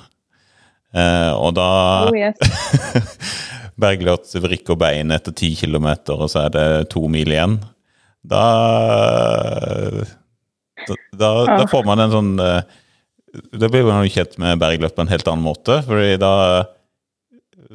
Uh, 0.96 1.34
og 1.36 1.52
da 1.58 1.68
Oh, 2.08 2.16
yes. 2.16 2.38
Bergljot 3.82 4.30
vrikker 4.40 4.78
beinet 4.80 5.20
etter 5.22 5.34
ti 5.36 5.50
kilometer, 5.60 6.16
og 6.16 6.30
så 6.32 6.46
er 6.46 6.54
det 6.56 6.68
to 6.94 7.08
mil 7.12 7.28
igjen. 7.34 7.58
Da 8.26 8.44
da, 10.86 10.96
da, 11.16 11.30
da 11.62 11.66
får 11.72 11.86
man 11.88 12.02
en 12.04 12.14
sånn 12.14 12.32
eh, 12.42 12.62
Da 13.58 13.70
blir 13.72 13.86
man 13.88 14.04
jo 14.06 14.12
kjent 14.16 14.38
med 14.42 14.60
Bergljot 14.62 14.96
på 14.96 15.04
en 15.06 15.12
helt 15.12 15.28
annen 15.32 15.46
måte. 15.46 15.80
fordi 15.88 16.16
da 16.22 16.32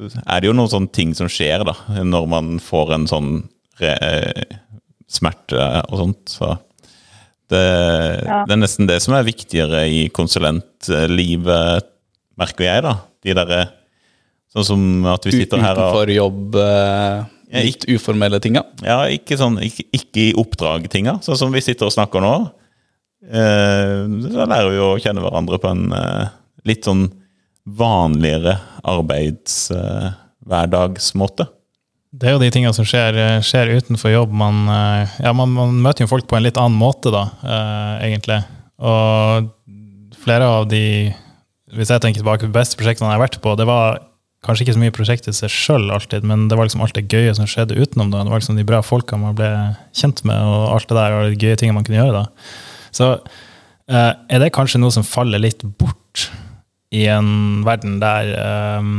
er 0.01 0.41
det 0.41 0.47
jo 0.47 0.55
noen 0.57 0.71
sånne 0.71 0.91
ting 0.95 1.11
som 1.17 1.27
skjer, 1.29 1.61
da, 1.67 1.75
når 2.07 2.27
man 2.31 2.51
får 2.63 2.93
en 2.95 3.07
sånn 3.09 3.31
re, 3.81 3.91
eh, 4.01 4.57
smerte 5.11 5.59
og 5.91 5.97
sånt. 5.99 6.31
Så 6.31 6.47
det, 7.51 7.61
Ja. 8.25 8.41
det 8.47 8.55
er 8.55 8.61
nesten 8.63 8.87
det 8.89 9.01
som 9.03 9.13
er 9.13 9.27
viktigere 9.27 9.83
i 9.91 10.07
konsulentlivet, 10.09 11.83
merker 12.39 12.65
jeg, 12.65 12.83
da. 12.87 12.95
De 13.21 13.35
derre 13.37 13.61
Sånn 14.51 14.65
som 14.67 14.81
at 15.07 15.23
vi 15.27 15.31
sitter 15.31 15.61
her 15.63 15.77
og 15.79 15.83
Utenfor 15.85 16.09
jobb, 16.11 16.55
eh, 16.59 17.23
Ja, 17.51 17.59
litt 17.67 17.85
uformelle 17.87 18.39
tinga. 18.43 18.61
Ja, 18.83 19.07
ikke, 19.11 19.37
sånn, 19.39 19.57
ikke, 19.63 19.83
ikke 19.95 20.19
i 20.29 20.33
oppdrag-tinga, 20.39 21.13
sånn 21.23 21.39
som 21.39 21.51
vi 21.55 21.61
sitter 21.63 21.85
og 21.87 21.93
snakker 21.95 22.19
nå. 22.23 22.35
Eh, 23.27 23.97
da 24.33 24.45
lærer 24.49 24.69
vi 24.73 24.79
å 24.81 24.99
kjenne 24.99 25.21
hverandre 25.23 25.57
på 25.61 25.67
en 25.71 25.83
eh, 25.95 26.25
litt 26.67 26.83
sånn 26.87 27.03
vanligere 27.67 28.53
arbeidshverdagsmåte. 28.87 31.45
Det 32.11 32.27
er 32.27 32.33
jo 32.35 32.41
de 32.41 32.49
tingene 32.51 32.75
som 32.75 32.83
skjer, 32.87 33.39
skjer 33.45 33.69
utenfor 33.79 34.11
jobb. 34.11 34.31
Man, 34.35 34.67
eh, 34.67 35.07
ja, 35.23 35.31
man, 35.37 35.49
man 35.55 35.81
møter 35.83 36.03
jo 36.03 36.11
folk 36.11 36.27
på 36.27 36.35
en 36.35 36.43
litt 36.43 36.57
annen 36.59 36.79
måte, 36.79 37.11
da, 37.13 37.23
eh, 37.45 37.93
egentlig. 38.09 38.39
Og 38.81 39.47
flere 40.21 40.45
av 40.59 40.63
de 40.69 41.13
Hvis 41.71 41.87
jeg 41.87 42.03
tenker 42.03 42.19
tilbake 42.19 42.43
på 42.49 42.51
beste 42.51 42.75
prosjektene 42.75 43.07
jeg 43.07 43.15
har 43.15 43.23
vært 43.23 43.39
på, 43.39 43.55
det 43.55 43.63
var 43.63 44.10
kanskje 44.45 44.65
ikke 44.65 44.75
så 44.75 44.81
mye 44.81 44.93
prosjektet 44.95 45.37
seg 45.37 45.53
sjøl 45.53 45.91
alltid, 45.93 46.25
men 46.27 46.47
det 46.49 46.57
var 46.57 46.65
liksom 46.67 46.81
alt 46.81 46.95
det 46.97 47.05
gøye 47.13 47.33
som 47.37 47.49
skjedde 47.49 47.77
utenom 47.77 48.09
da. 48.09 48.23
Det 48.25 48.33
var 48.33 48.41
liksom 48.41 48.57
de 48.57 48.65
bra 48.67 48.81
folka 48.85 49.19
man 49.21 49.37
ble 49.37 49.49
kjent 49.97 50.23
med, 50.27 50.41
og 50.41 50.75
alt 50.75 50.89
det 50.89 50.97
der, 50.97 51.17
og 51.17 51.29
de 51.29 51.37
gøye 51.45 51.59
tingene 51.61 51.77
man 51.77 51.85
kunne 51.87 52.01
gjøre 52.01 52.23
da. 52.23 52.53
Så 52.95 53.09
eh, 53.13 54.13
er 54.17 54.41
det 54.41 54.53
kanskje 54.55 54.81
noe 54.81 54.93
som 54.95 55.05
faller 55.05 55.41
litt 55.43 55.61
bort 55.77 56.31
i 56.91 57.05
en 57.07 57.61
verden 57.67 57.99
der, 58.01 58.33
eh, 58.41 58.89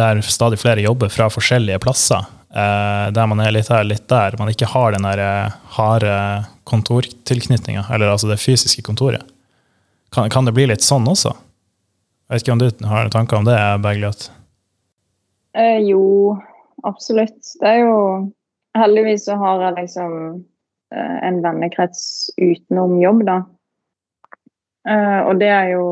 der 0.00 0.22
stadig 0.24 0.58
flere 0.62 0.86
jobber 0.86 1.12
fra 1.12 1.28
forskjellige 1.32 1.82
plasser. 1.84 2.24
eh, 2.50 3.10
der 3.14 3.28
man 3.30 3.38
er 3.44 3.52
litt 3.54 3.68
her, 3.70 3.84
litt 3.86 4.08
der. 4.10 4.34
Man 4.40 4.48
ikke 4.50 4.66
har 4.72 4.96
den 4.96 5.06
der 5.06 5.20
eh, 5.22 5.52
harde 5.76 6.16
kontortilknytninga, 6.66 7.84
eller 7.92 8.10
altså 8.10 8.26
det 8.32 8.40
fysiske 8.42 8.82
kontoret. 8.82 9.22
Kan, 10.10 10.30
kan 10.30 10.48
det 10.48 10.56
bli 10.56 10.66
litt 10.66 10.82
sånn 10.82 11.06
også? 11.06 11.30
Jeg 12.30 12.34
vet 12.34 12.42
ikke 12.42 12.56
om 12.56 12.62
du 12.62 12.86
har 12.90 13.04
noen 13.06 13.14
tanker 13.14 13.38
om 13.38 13.46
det, 13.46 13.58
Bergljot? 13.84 14.30
Eh, 15.56 15.80
jo, 15.88 16.36
absolutt. 16.86 17.40
Det 17.60 17.68
er 17.68 17.82
jo 17.84 17.96
Heldigvis 18.78 19.24
så 19.26 19.34
har 19.34 19.64
jeg 19.64 19.74
liksom 19.80 20.12
eh, 20.94 21.16
en 21.26 21.40
vennekrets 21.42 22.30
utenom 22.38 23.00
jobb, 23.02 23.24
da. 23.26 23.40
Eh, 24.88 25.20
og 25.26 25.40
det 25.40 25.48
er 25.50 25.72
jo 25.72 25.86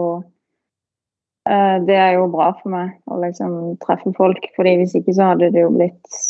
eh, 1.49 1.75
Det 1.89 1.97
er 1.99 2.13
jo 2.17 2.29
bra 2.33 2.53
for 2.61 2.71
meg 2.73 2.95
å 3.11 3.19
liksom 3.25 3.57
treffe 3.83 4.15
folk, 4.17 4.47
fordi 4.55 4.77
hvis 4.79 4.95
ikke 5.01 5.17
så 5.17 5.33
hadde 5.33 5.51
det 5.57 5.67
jo 5.67 5.73
blitt 5.75 6.21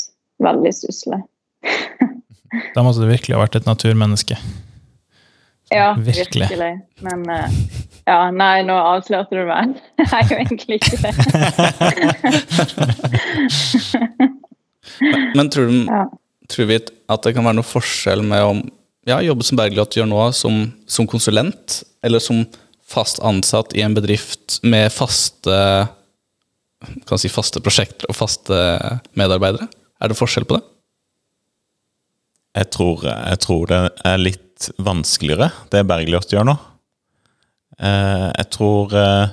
veldig 0.44 0.74
stusslig. 0.74 1.20
Da 2.72 2.80
måtte 2.80 3.04
du 3.04 3.10
virkelig 3.10 3.34
ha 3.36 3.42
vært 3.42 3.58
et 3.58 3.66
naturmenneske. 3.68 4.38
Ja, 5.70 5.92
Virkelig. 5.98 6.46
virkelig. 6.48 6.80
Men 7.04 7.24
uh, 7.28 7.48
ja, 8.08 8.30
nei, 8.32 8.62
nå 8.64 8.72
avslørte 8.78 9.36
du 9.36 9.44
meg. 9.48 9.74
Jeg 10.00 10.08
er 10.12 10.28
jo 10.32 10.36
egentlig 10.40 10.78
ikke 10.80 10.96
det. 11.02 11.12
Men 15.36 15.50
tror 15.52 15.66
du, 15.68 15.84
Ja. 15.84 16.04
tror 16.48 16.66
vi 16.70 16.78
at 17.08 17.22
det 17.24 17.34
kan 17.36 17.44
være 17.44 17.58
noe 17.60 17.66
forskjell 17.68 18.22
med 18.24 18.42
å 18.44 18.54
ja, 19.08 19.20
jobbe 19.24 19.44
som 19.46 19.56
Bergljot 19.60 19.96
gjør 19.96 20.08
nå, 20.10 20.22
som, 20.36 20.72
som 20.88 21.06
konsulent, 21.08 21.82
eller 22.04 22.20
som 22.20 22.42
fast 22.88 23.20
ansatt 23.24 23.74
i 23.76 23.82
en 23.84 23.94
bedrift 23.96 24.58
med 24.64 24.90
faste 24.92 25.54
kan 27.08 27.18
si 27.18 27.28
faste 27.32 27.60
prosjekter 27.64 28.06
og 28.08 28.16
faste 28.16 28.54
medarbeidere? 29.18 29.66
Er 30.00 30.08
det 30.12 30.16
forskjell 30.18 30.46
på 30.48 30.58
det? 30.58 30.64
Jeg 32.58 32.70
tror, 32.74 33.02
jeg 33.04 33.38
tror 33.44 33.66
det 33.70 33.80
er 34.08 34.20
litt 34.22 34.47
vanskeligere, 34.82 35.50
det 35.72 35.84
Bergljot 35.88 36.32
gjør 36.32 36.46
nå. 36.50 36.54
Eh, 37.78 38.28
Jeg 38.38 38.48
tror 38.54 38.94
eh, 38.98 39.28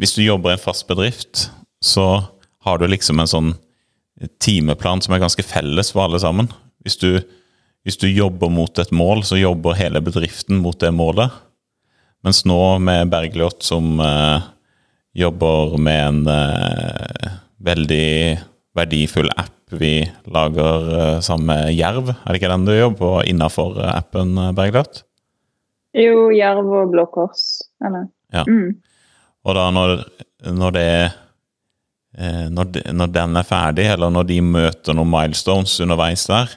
Hvis 0.00 0.14
du 0.16 0.22
jobber 0.24 0.50
i 0.52 0.56
en 0.56 0.62
fast 0.62 0.86
bedrift, 0.88 1.48
så 1.84 2.24
har 2.64 2.78
du 2.78 2.86
liksom 2.88 3.20
en 3.20 3.30
sånn 3.30 3.50
timeplan 4.42 5.00
som 5.04 5.14
er 5.14 5.22
ganske 5.22 5.44
felles 5.46 5.92
for 5.94 6.04
alle 6.04 6.18
sammen. 6.20 6.48
Hvis 6.82 6.98
du, 6.98 7.20
hvis 7.86 8.00
du 8.00 8.08
jobber 8.10 8.50
mot 8.50 8.78
et 8.82 8.90
mål, 8.90 9.22
så 9.24 9.38
jobber 9.38 9.78
hele 9.78 10.02
bedriften 10.02 10.58
mot 10.64 10.78
det 10.80 10.90
målet. 10.90 11.30
Mens 12.26 12.42
nå 12.48 12.58
med 12.82 13.12
Bergljot 13.12 13.62
som 13.62 14.00
eh, 14.02 14.42
jobber 15.22 15.78
med 15.78 16.02
en 16.08 16.20
veldig 17.64 18.10
verdifull 18.78 19.30
app 19.36 19.57
vi 19.76 19.92
lager 20.32 20.88
uh, 20.88 21.20
sammen 21.24 21.50
med 21.50 21.74
Jerv, 21.76 22.10
er 22.14 22.28
det 22.28 22.40
ikke 22.40 22.50
den 22.52 22.66
du 22.68 22.72
jobber 22.72 22.98
på 22.98 23.12
innafor 23.30 23.78
appen 23.84 24.36
eh, 24.38 24.52
Bergljot? 24.56 25.02
Jo, 25.98 26.28
Jerv 26.34 26.68
og 26.82 26.92
Blå 26.92 27.06
Kors. 27.12 27.46
Eller? 27.84 28.08
Ja. 28.32 28.44
Mm. 28.48 28.76
Og 29.48 29.56
da 29.56 29.66
når, 29.72 29.94
når 30.52 30.74
det 30.76 30.88
eh, 32.18 32.46
når, 32.52 32.72
de, 32.74 32.82
når 32.92 33.12
den 33.14 33.36
er 33.40 33.48
ferdig, 33.48 33.86
eller 33.92 34.12
når 34.12 34.28
de 34.28 34.40
møter 34.44 34.96
noen 34.96 35.12
milestones 35.12 35.78
underveis 35.84 36.26
der, 36.28 36.52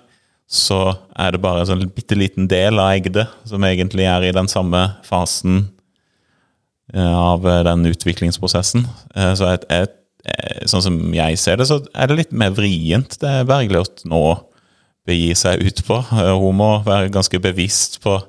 så 0.52 0.82
er 1.16 1.32
det 1.32 1.40
bare 1.44 1.64
en 1.64 1.70
sånn 1.70 1.86
bitte 1.96 2.18
liten 2.20 2.50
del 2.52 2.80
av 2.82 2.98
Egde 2.98 3.24
som 3.48 3.64
egentlig 3.64 4.04
er 4.12 4.26
i 4.28 4.34
den 4.36 4.50
samme 4.52 4.82
fasen 5.08 5.62
eh, 6.94 7.16
av 7.16 7.48
eh, 7.48 7.64
den 7.68 7.88
utviklingsprosessen. 7.88 8.84
Eh, 9.16 9.32
Så 9.40 9.48
et, 9.54 9.64
eh, 9.72 9.88
sånn 10.70 10.84
som 10.86 10.98
jeg 11.16 11.38
ser 11.42 11.58
det, 11.58 11.66
så 11.70 11.80
er 11.98 12.12
det 12.12 12.18
litt 12.20 12.32
mer 12.38 12.54
vrient 12.54 13.16
det 13.22 13.40
Bergljot 13.50 14.04
nå 14.10 14.22
begir 15.08 15.38
seg 15.38 15.62
ut 15.66 15.82
på. 15.88 15.98
Eh, 16.14 16.32
Hun 16.38 16.58
må 16.60 16.72
være 16.86 17.12
ganske 17.14 17.40
bevisst 17.42 18.00
på, 18.04 18.20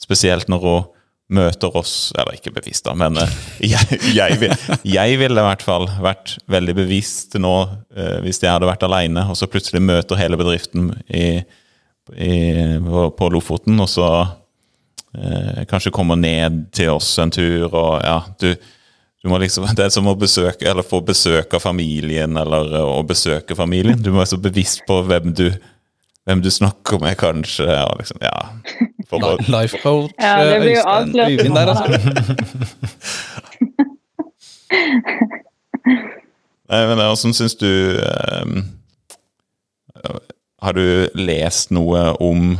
spesielt 0.00 0.48
når 0.52 0.64
hun 0.66 0.86
møter 1.28 1.74
oss 1.76 2.14
Eller 2.16 2.38
ikke 2.38 2.54
bevisst, 2.56 2.86
da, 2.86 2.94
men 2.96 3.18
eh, 3.20 3.32
jeg, 3.74 3.98
jeg, 4.16 4.50
jeg 4.88 5.18
ville 5.20 5.42
i 5.42 5.48
hvert 5.48 5.64
fall 5.64 5.88
vært 6.00 6.36
veldig 6.48 6.74
bevisst 6.78 7.36
nå 7.40 7.54
eh, 7.96 8.18
hvis 8.24 8.40
jeg 8.42 8.52
hadde 8.52 8.68
vært 8.68 8.86
alene, 8.86 9.26
og 9.28 9.36
så 9.36 9.48
plutselig 9.50 9.82
møter 9.84 10.20
hele 10.20 10.38
bedriften 10.40 10.92
i, 11.08 11.26
i, 12.16 12.32
på, 12.84 13.08
på 13.18 13.28
Lofoten, 13.34 13.76
og 13.84 13.90
så 13.92 14.08
eh, 15.16 15.64
kanskje 15.68 15.92
kommer 15.92 16.16
ned 16.16 16.66
til 16.76 16.94
oss 16.96 17.10
en 17.20 17.32
tur, 17.34 17.68
og 17.76 17.98
ja, 18.04 18.22
du, 18.40 18.52
du 19.28 19.32
må 19.32 19.38
liksom, 19.42 19.66
Det 19.76 19.84
er 19.84 19.90
som 19.92 20.08
å 20.08 20.14
besøke, 20.16 20.64
eller 20.70 20.86
få 20.86 21.02
besøk 21.04 21.52
av 21.54 21.60
familien, 21.60 22.36
eller 22.40 22.72
eh, 22.80 22.92
å 22.96 23.02
besøke 23.06 23.56
familien. 23.58 24.00
Du 24.00 24.10
må 24.10 24.22
være 24.22 24.32
så 24.32 24.40
bevisst 24.40 24.86
på 24.88 25.02
hvem 25.04 25.34
du, 25.36 25.52
hvem 26.28 26.40
du 26.44 26.50
snakker 26.52 26.96
med, 27.02 27.18
kanskje. 27.20 27.66
Ja, 27.68 27.90
liksom, 27.98 28.18
ja, 28.24 28.38
for 29.08 29.24
å, 29.24 29.36
Life 29.52 29.76
coach 29.82 30.12
Ja, 30.16 30.44
det 30.48 30.60
blir 30.62 30.74
jo 30.78 30.84
Øystein. 30.84 31.18
Øyvind 31.28 31.54
der, 31.58 31.68
altså. 31.74 31.86
Nei, 36.68 36.80
men 36.84 36.98
Hvordan 37.00 37.32
syns 37.32 37.54
du 37.56 37.70
um, 37.96 38.58
Har 40.60 40.76
du 40.76 41.08
lest 41.16 41.72
noe 41.72 42.10
om, 42.20 42.58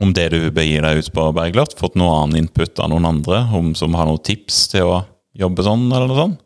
om 0.00 0.14
det 0.16 0.30
du 0.32 0.38
begir 0.56 0.84
deg 0.84 1.00
ut 1.00 1.10
på, 1.12 1.26
Bergljot? 1.36 1.76
Fått 1.80 1.96
noe 2.00 2.14
annen 2.20 2.44
input 2.44 2.80
av 2.80 2.88
noen 2.92 3.08
andre 3.08 3.44
om, 3.56 3.74
som 3.76 3.96
har 3.96 4.08
noen 4.08 4.24
tips 4.24 4.68
til 4.72 4.88
å 4.92 5.02
jobbe 5.38 5.64
sånn, 5.66 5.86
eller 5.92 6.10
noe 6.10 6.18
sånt? 6.18 6.40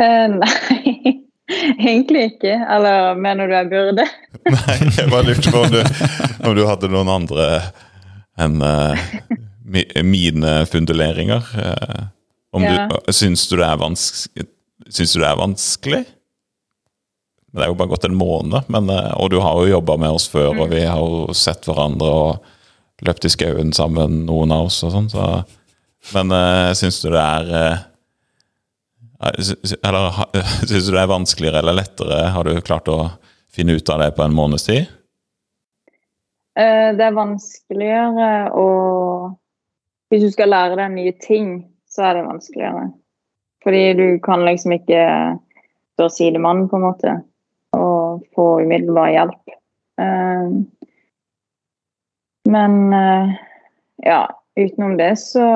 Uh, 0.00 0.26
nei, 0.42 1.18
egentlig 1.78 2.22
ikke. 2.32 2.54
Eller 2.72 3.18
mener 3.20 3.50
du 3.50 3.54
jeg 3.56 3.70
burde? 3.72 4.06
Nei, 4.56 4.76
jeg 4.96 5.10
bare 5.12 5.26
lurte 5.28 5.52
på 5.52 5.60
om 5.66 5.74
du, 5.74 5.82
om 6.48 6.56
du 6.56 6.62
hadde 6.66 6.90
noen 6.92 7.10
andre 7.12 7.48
enn 8.40 8.56
uh, 8.64 8.96
mi, 9.68 9.84
mine 10.08 10.54
funduleringer. 10.70 11.44
Uh, 11.54 12.08
om 12.56 12.64
Ja. 12.66 12.86
du, 12.88 13.12
syns, 13.16 13.44
du 13.48 13.54
det 13.60 13.68
er 13.68 13.78
vansk, 13.80 14.24
syns 14.92 15.14
du 15.14 15.20
det 15.22 15.28
er 15.28 15.38
vanskelig? 15.40 16.02
Det 17.52 17.62
er 17.64 17.68
jo 17.68 17.76
bare 17.76 17.92
gått 17.92 18.04
en 18.08 18.16
måned, 18.16 18.68
men, 18.72 18.88
og 19.20 19.28
du 19.32 19.38
har 19.44 19.58
jo 19.60 19.70
jobba 19.74 19.98
med 20.00 20.16
oss 20.16 20.24
før, 20.32 20.54
og 20.56 20.70
vi 20.72 20.82
har 20.88 21.00
jo 21.00 21.34
sett 21.36 21.64
hverandre 21.68 22.08
og 22.08 23.04
løpt 23.04 23.26
i 23.28 23.30
skauen 23.32 23.74
sammen, 23.76 24.22
noen 24.28 24.52
av 24.56 24.70
oss 24.70 24.78
og 24.88 24.92
sånn. 24.94 25.10
Så, 25.12 25.26
men 26.14 26.32
uh, 26.34 26.72
syns 26.74 26.98
du 27.02 27.10
det 27.12 27.22
er 27.22 27.76
sy- 29.38 29.78
Eller 29.86 30.08
uh, 30.08 30.24
syns 30.68 30.88
du 30.88 30.92
det 30.94 31.02
er 31.02 31.10
vanskeligere 31.10 31.62
eller 31.62 31.78
lettere? 31.78 32.18
Har 32.34 32.44
du 32.48 32.58
klart 32.64 32.90
å 32.90 32.98
finne 33.52 33.76
ut 33.78 33.92
av 33.92 34.02
det 34.02 34.10
på 34.16 34.24
en 34.24 34.34
måneds 34.34 34.66
tid? 34.66 34.90
Uh, 36.58 36.90
det 36.98 37.06
er 37.06 37.16
vanskeligere 37.16 38.32
å 38.58 38.66
Hvis 40.12 40.26
du 40.26 40.34
skal 40.34 40.52
lære 40.52 40.76
deg 40.76 40.92
nye 40.92 41.14
ting, 41.24 41.54
så 41.88 42.10
er 42.10 42.18
det 42.18 42.26
vanskeligere. 42.26 42.90
Fordi 43.64 43.84
du 43.96 44.06
kan 44.24 44.42
liksom 44.44 44.74
ikke 44.76 45.04
stå 45.94 46.08
sidemann, 46.12 46.66
på 46.68 46.76
en 46.76 46.84
måte, 46.84 47.14
og 47.78 48.26
få 48.36 48.46
umiddelbar 48.60 49.08
hjelp. 49.14 49.54
Uh, 49.96 50.60
men 52.52 52.76
ja, 54.04 54.20
utenom 54.58 54.96
det 55.00 55.14
så 55.20 55.46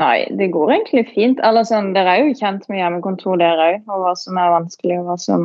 Nei, 0.00 0.24
det 0.32 0.46
går 0.54 0.70
egentlig 0.72 1.10
fint. 1.12 1.40
Eller 1.44 1.66
sånn, 1.68 1.90
Dere 1.92 2.14
er 2.14 2.22
jo 2.24 2.36
kjent 2.38 2.62
med 2.70 2.78
hjemmekontor, 2.80 3.36
dere 3.36 3.66
òg, 3.74 3.82
og 3.90 4.04
hva 4.06 4.14
som 4.16 4.38
er 4.40 4.54
vanskelig, 4.54 4.96
og 5.02 5.10
hva 5.10 5.16
som 5.20 5.42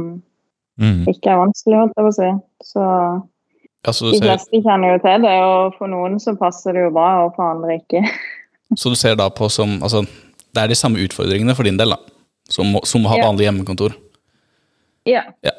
Mm. 0.76 1.06
ikke 1.08 1.32
er 1.32 1.40
vanskelig, 1.40 1.78
holdt 1.80 1.94
jeg 1.96 2.04
på 2.04 2.12
å 2.12 2.16
si. 2.16 2.30
Så 2.68 2.86
Altså, 3.86 4.10
de 4.10 4.18
ser, 4.18 4.26
fleste 4.26 4.62
kjenner 4.66 4.96
jo 4.96 5.02
til 5.04 5.22
det, 5.22 5.34
og 5.46 5.76
for 5.78 5.88
noen 5.92 6.18
så 6.20 6.34
passer 6.40 6.74
det 6.74 6.88
jo 6.88 6.94
bra, 6.96 7.26
og 7.26 7.36
for 7.36 7.52
andre 7.54 7.78
ikke. 7.78 8.02
så 8.80 8.90
du 8.90 8.96
ser 8.98 9.16
da 9.16 9.30
på 9.30 9.50
som 9.54 9.78
altså, 9.82 10.02
Det 10.56 10.64
er 10.64 10.72
de 10.72 10.76
samme 10.76 11.00
utfordringene 11.04 11.56
for 11.56 11.68
din 11.68 11.78
del, 11.78 11.94
da. 11.94 12.00
Som, 12.50 12.76
som 12.88 13.06
å 13.06 13.12
ha 13.12 13.18
vanlig 13.20 13.46
hjemmekontor. 13.48 13.96
Ja. 15.06 15.26
Ja. 15.44 15.52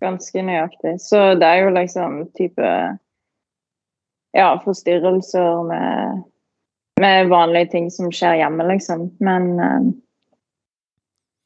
Ganske 0.00 0.42
nøyaktig. 0.44 0.96
Så 1.02 1.34
det 1.40 1.46
er 1.46 1.64
jo 1.64 1.76
liksom 1.76 2.24
type 2.38 2.74
Ja, 4.30 4.52
forstyrrelser 4.62 5.64
med, 5.66 6.22
med 7.02 7.32
vanlige 7.32 7.72
ting 7.72 7.90
som 7.90 8.12
skjer 8.14 8.38
hjemme, 8.44 8.66
liksom. 8.70 9.10
Men 9.20 9.50
eh, 9.58 9.90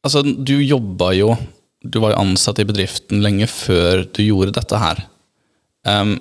Altså, 0.05 0.21
du 0.21 0.59
jobba 0.61 1.15
jo 1.17 1.33
Du 1.81 1.99
var 2.03 2.13
jo 2.13 2.21
ansatt 2.21 2.61
i 2.61 2.67
bedriften 2.69 3.25
lenge 3.25 3.49
før 3.49 4.05
du 4.05 4.23
gjorde 4.25 4.55
dette 4.57 4.79
her. 4.81 5.01
Um, 5.85 6.15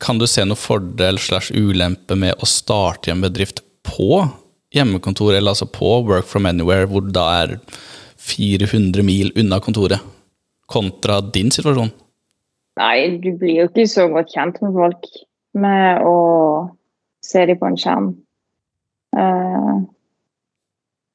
kan 0.00 0.16
du 0.16 0.24
se 0.28 0.44
noen 0.46 0.56
fordel 0.56 1.18
slash 1.20 1.52
ulempe 1.52 2.16
med 2.16 2.40
å 2.40 2.48
starte 2.48 3.10
i 3.10 3.12
en 3.12 3.20
bedrift 3.20 3.60
på 3.84 4.22
hjemmekontor, 4.72 5.34
eller 5.34 5.52
altså 5.52 5.68
på 5.68 5.98
Work 6.08 6.30
from 6.30 6.48
Anywhere, 6.48 6.88
hvor 6.88 7.04
det 7.04 7.12
da 7.12 7.26
er 7.42 7.52
400 8.20 9.04
mil 9.04 9.32
unna 9.36 9.60
kontoret, 9.60 10.00
kontra 10.70 11.20
din 11.34 11.50
situasjon? 11.54 11.92
nei, 12.80 13.18
du 13.22 13.32
blir 13.38 13.62
jo 13.62 13.68
ikke 13.68 13.86
så 13.90 14.08
godt 14.12 14.32
kjent 14.34 14.60
med 14.64 14.76
folk 14.76 15.08
med 15.60 16.04
å 16.06 16.16
se 17.24 17.44
dem 17.48 17.58
på 17.60 17.70
en 17.70 17.78
skjerm. 17.80 18.10
Eh, 19.18 19.78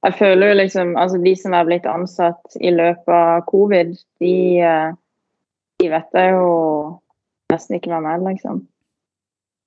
jeg 0.05 0.17
føler 0.19 0.51
jo 0.51 0.57
liksom 0.59 0.97
Altså, 0.99 1.17
de 1.23 1.31
som 1.39 1.53
er 1.55 1.63
blitt 1.65 1.85
ansatt 1.87 2.57
i 2.59 2.73
løpet 2.73 3.13
av 3.15 3.45
covid, 3.49 3.95
de, 4.21 4.35
eh, 4.59 4.89
de 5.79 5.91
vet 5.91 6.19
jeg 6.19 6.35
jo 6.35 6.49
nesten 7.53 7.77
ikke 7.77 7.93
hvem 7.93 8.09
er, 8.11 8.25
liksom. 8.25 8.65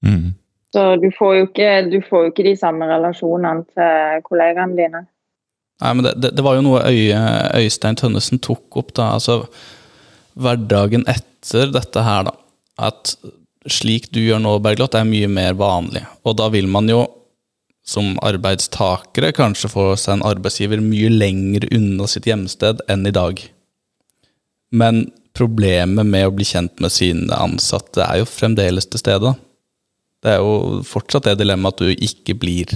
Mm. 0.05 0.35
Så 0.74 0.85
du 1.01 1.09
får 1.16 1.35
jo 1.35 1.46
ikke, 1.48 1.70
du 1.90 2.03
får 2.05 2.27
jo 2.27 2.33
ikke 2.33 2.44
de 2.51 2.57
samme 2.61 2.87
relasjonene 2.87 3.64
til 3.72 4.22
kollegaene 4.27 4.77
dine. 4.77 5.07
Nei, 5.81 5.92
men 5.94 6.05
det, 6.05 6.14
det, 6.20 6.35
det 6.37 6.44
var 6.44 6.59
jo 6.59 6.64
noe 6.66 6.83
Øye, 6.90 7.18
Øystein 7.57 7.96
Tønnesen 7.96 8.42
tok 8.42 8.77
opp, 8.77 8.92
da. 8.98 9.14
Altså 9.16 9.46
hverdagen 10.38 11.05
etter 11.11 11.72
dette 11.74 12.03
her, 12.05 12.29
da. 12.29 12.35
At 12.79 13.14
slik 13.68 14.09
du 14.14 14.20
gjør 14.22 14.40
nå, 14.42 14.57
Bergljot, 14.64 14.96
er 14.96 15.09
mye 15.09 15.29
mer 15.31 15.57
vanlig. 15.59 16.05
Og 16.24 16.38
da 16.38 16.48
vil 16.53 16.68
man 16.70 16.88
jo 16.90 17.05
som 17.88 18.18
arbeidstakere 18.24 19.33
kanskje 19.37 19.70
få 19.72 19.85
seg 19.96 20.18
en 20.18 20.27
arbeidsgiver 20.29 20.83
mye 20.85 21.09
lenger 21.12 21.64
unna 21.72 22.09
sitt 22.11 22.29
hjemsted 22.29 22.83
enn 22.92 23.07
i 23.09 23.14
dag. 23.16 23.40
Men 24.70 25.07
problemet 25.37 26.05
med 26.05 26.27
å 26.29 26.35
bli 26.35 26.44
kjent 26.44 26.83
med 26.83 26.92
sine 26.92 27.33
ansatte 27.33 28.05
er 28.05 28.20
jo 28.20 28.29
fremdeles 28.29 28.90
til 28.90 29.01
stede. 29.01 29.33
Det 30.20 30.35
er 30.35 30.42
jo 30.42 30.83
fortsatt 30.87 31.31
det 31.31 31.38
dilemmaet 31.40 31.79
at 31.79 31.87
du 31.87 32.05
ikke 32.09 32.37
blir 32.42 32.74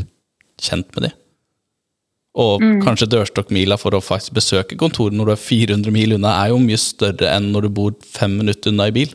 kjent 0.63 0.89
med 0.95 1.09
dem. 1.09 1.19
Og 2.33 2.63
mm. 2.63 2.79
kanskje 2.81 3.11
dørstokkmila 3.13 3.77
for 3.81 3.93
å 3.97 4.01
faktisk 4.01 4.37
besøke 4.39 4.79
kontoret 4.81 5.17
når 5.17 5.29
du 5.29 5.33
er 5.35 5.43
400 5.43 5.93
mil 5.93 6.17
unna, 6.17 6.33
er 6.41 6.53
jo 6.55 6.63
mye 6.63 6.81
større 6.81 7.29
enn 7.29 7.51
når 7.53 7.67
du 7.67 7.75
bor 7.77 7.97
fem 8.09 8.39
minutter 8.41 8.73
unna 8.73 8.89
i 8.89 8.95
bil. 8.97 9.13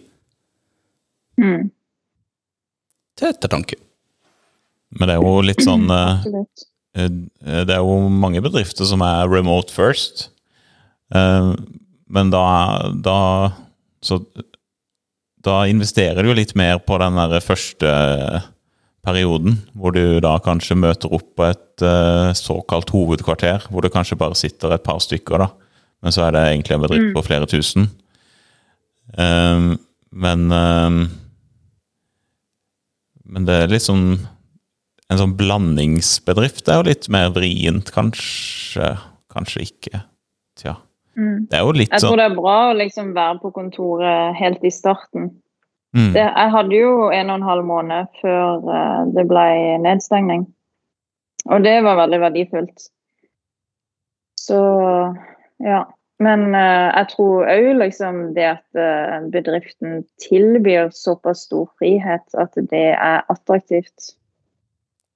Mm. 1.42 1.70
Til 3.18 3.30
ettertanke. 3.32 3.80
Men 4.98 5.10
det 5.10 5.18
er 5.18 5.26
jo 5.26 5.46
litt 5.46 5.64
sånn 5.66 5.90
uh, 5.92 6.44
Det 6.94 7.74
er 7.74 7.82
jo 7.82 7.98
mange 8.14 8.42
bedrifter 8.46 8.88
som 8.90 9.02
er 9.06 9.30
remote 9.30 9.74
first. 9.74 10.30
Men 11.10 12.32
da, 12.34 12.44
da 13.00 13.18
Så 14.04 14.20
da 15.48 15.62
investerer 15.70 16.24
du 16.24 16.32
jo 16.32 16.38
litt 16.38 16.56
mer 16.60 16.82
på 16.84 16.98
den 17.00 17.20
der 17.32 17.44
første 17.44 17.92
perioden, 19.08 19.62
hvor 19.78 19.96
du 19.96 20.20
da 20.24 20.36
kanskje 20.44 20.78
møter 20.80 21.14
opp 21.16 21.30
på 21.40 21.48
et 21.48 21.86
uh, 21.86 22.36
såkalt 22.36 22.92
hovedkvarter, 22.94 23.70
hvor 23.72 23.86
det 23.86 23.94
kanskje 23.96 24.20
bare 24.20 24.38
sitter 24.38 24.76
et 24.76 24.84
par 24.86 25.00
stykker, 25.04 25.46
da. 25.46 25.52
Men 26.04 26.14
så 26.14 26.28
er 26.28 26.36
det 26.36 26.44
egentlig 26.52 26.76
en 26.76 26.84
bedrift 26.84 27.08
mm. 27.10 27.14
på 27.16 27.26
flere 27.26 27.48
tusen. 27.50 27.88
Um, 29.18 29.78
men 30.12 30.52
um, 30.52 31.06
Men 33.24 33.46
det 33.48 33.54
er 33.56 33.70
litt 33.72 33.86
sånn 33.86 34.18
En 35.08 35.20
sånn 35.22 35.36
blandingsbedrift 35.40 36.68
er 36.68 36.82
jo 36.82 36.88
litt 36.90 37.08
mer 37.12 37.30
vrient, 37.32 37.94
kanskje. 37.96 38.90
Kanskje 39.32 39.64
ikke. 39.64 40.02
Tja. 40.60 40.74
Mm. 41.16 41.48
Det 41.48 41.56
er 41.56 41.64
jo 41.64 41.72
litt 41.72 41.94
sånn 41.94 41.96
Jeg 41.96 42.04
tror 42.04 42.12
sånn 42.12 42.20
det 42.20 42.28
er 42.28 42.36
bra 42.36 42.58
å 42.68 42.78
liksom 42.78 43.14
være 43.16 43.40
på 43.46 43.54
kontoret 43.56 44.36
helt 44.42 44.68
i 44.68 44.74
starten. 44.76 45.30
Mm. 45.98 46.12
Det, 46.14 46.22
jeg 46.22 46.54
hadde 46.54 46.78
jo 46.78 47.10
en 47.10 47.32
og 47.32 47.40
en 47.40 47.48
halv 47.48 47.66
måned 47.66 48.10
før 48.22 48.62
uh, 48.70 49.02
det 49.16 49.24
ble 49.30 49.48
nedstengning. 49.82 50.46
Og 51.50 51.64
det 51.66 51.80
var 51.86 51.98
veldig 52.04 52.20
verdifullt. 52.22 52.90
Så 54.38 54.60
ja. 55.64 55.86
Men 56.22 56.48
uh, 56.54 56.90
jeg 56.90 57.10
tror 57.14 57.50
òg 57.50 57.68
liksom 57.78 58.22
det 58.38 58.46
at 58.50 58.78
uh, 58.78 59.26
bedriften 59.34 60.00
tilbyr 60.22 60.90
såpass 60.94 61.46
stor 61.46 61.68
frihet 61.82 62.38
at 62.38 62.58
det 62.72 62.88
er 62.94 63.26
attraktivt. 63.30 64.14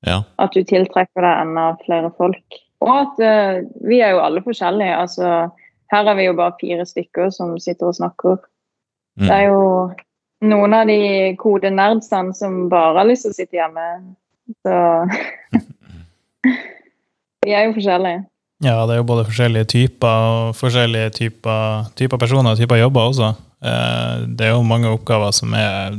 Ja. 0.06 0.22
At 0.42 0.54
du 0.58 0.64
tiltrekker 0.66 1.22
deg 1.22 1.46
enda 1.46 1.72
flere 1.86 2.10
folk. 2.18 2.62
Og 2.82 2.94
at 2.96 3.20
vi 3.86 4.00
er 4.02 4.16
jo 4.16 4.24
alle 4.26 4.42
forskjellige. 4.42 4.96
Altså, 4.98 5.52
her 5.94 6.08
er 6.10 6.16
vi 6.18 6.24
jo 6.26 6.34
bare 6.34 6.58
fire 6.58 6.86
stykker 6.90 7.30
som 7.30 7.52
sitter 7.62 7.92
og 7.92 8.00
snakker. 8.00 8.40
Mm. 9.20 9.28
Det 9.28 9.36
er 9.36 9.44
jo 9.52 9.60
noen 10.42 10.74
av 10.74 10.90
de 10.90 11.36
kodenerdsene 11.40 12.36
som 12.38 12.66
bare 12.72 13.00
har 13.00 13.10
lyst 13.10 13.28
til 13.28 13.34
å 13.34 13.38
sitte 13.38 13.60
hjemme. 13.60 13.88
Så 14.66 14.74
Vi 17.46 17.54
er 17.54 17.66
jo 17.66 17.76
forskjellige. 17.78 18.26
Ja, 18.62 18.76
det 18.86 18.94
er 18.94 19.00
jo 19.00 19.08
både 19.10 19.26
forskjellige 19.26 19.70
typer 19.72 20.26
og 20.32 20.58
forskjellige 20.60 21.14
typer, 21.18 21.88
typer 21.98 22.22
personer 22.22 22.54
og 22.54 22.60
typer 22.62 22.78
jobber 22.78 23.08
også. 23.10 23.32
Eh, 23.66 24.28
det 24.38 24.46
er 24.46 24.54
jo 24.54 24.68
mange 24.68 24.92
oppgaver 24.92 25.34
som 25.34 25.56
er 25.58 25.96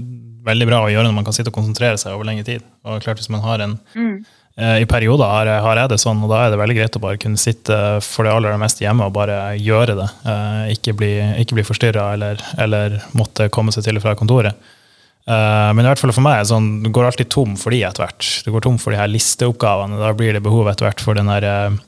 veldig 0.47 0.69
bra 0.71 0.85
å 0.85 0.93
gjøre 0.93 1.09
når 1.09 1.17
man 1.17 1.27
kan 1.27 1.35
sitte 1.35 1.51
og 1.51 1.59
konsentrere 1.59 1.99
seg 1.99 2.15
over 2.15 2.29
lengre 2.29 2.47
tid. 2.47 2.63
Og 2.87 3.03
klart 3.03 3.19
hvis 3.19 3.33
man 3.33 3.43
har 3.43 3.65
en 3.67 3.75
mm 3.97 4.15
I 4.53 4.85
perioder 4.85 5.49
har, 5.49 5.79
jeg 5.81 5.89
det 5.89 5.97
sånn, 6.03 6.21
og 6.21 6.29
da 6.29 6.43
er 6.45 6.51
det 6.53 6.59
veldig 6.61 6.75
greit 6.77 6.97
å 6.99 7.01
bare 7.01 7.21
kunne 7.21 7.41
sitte 7.41 7.77
for 8.05 8.29
det 8.29 8.35
aller 8.35 8.59
meste 8.61 8.85
hjemme 8.85 9.07
og 9.09 9.15
bare 9.17 9.55
gjøre 9.57 9.97
det. 9.97 10.09
Eh, 10.29 10.75
ikke 10.75 10.93
bli, 10.99 11.13
ikke 11.41 11.57
bli 11.57 11.65
forstyrra 11.65 12.11
eller, 12.19 12.43
eller, 12.61 12.99
måtte 13.17 13.49
komme 13.53 13.73
seg 13.73 13.87
til 13.87 13.97
og 13.97 14.05
fra 14.05 14.13
kontoret. 14.19 14.61
Eh, 15.25 15.71
men 15.73 15.81
i 15.81 15.89
hvert 15.89 16.03
fall 16.03 16.13
for 16.13 16.27
meg 16.27 16.45
sånn, 16.51 16.69
du 16.85 16.91
går 16.93 17.09
alltid 17.09 17.33
tom 17.33 17.57
for 17.57 17.73
de 17.73 17.81
etter 17.89 18.05
hvert. 18.05 18.29
Du 18.45 18.53
går 18.53 18.67
tom 18.67 18.77
for 18.83 18.93
de 18.93 19.01
her 19.01 19.09
listeoppgavene. 19.09 20.03
Da 20.03 20.13
blir 20.19 20.37
det 20.37 20.45
behov 20.45 20.69
etter 20.69 20.91
hvert 20.91 21.01
for 21.01 21.17
den 21.17 21.33
der 21.33 21.81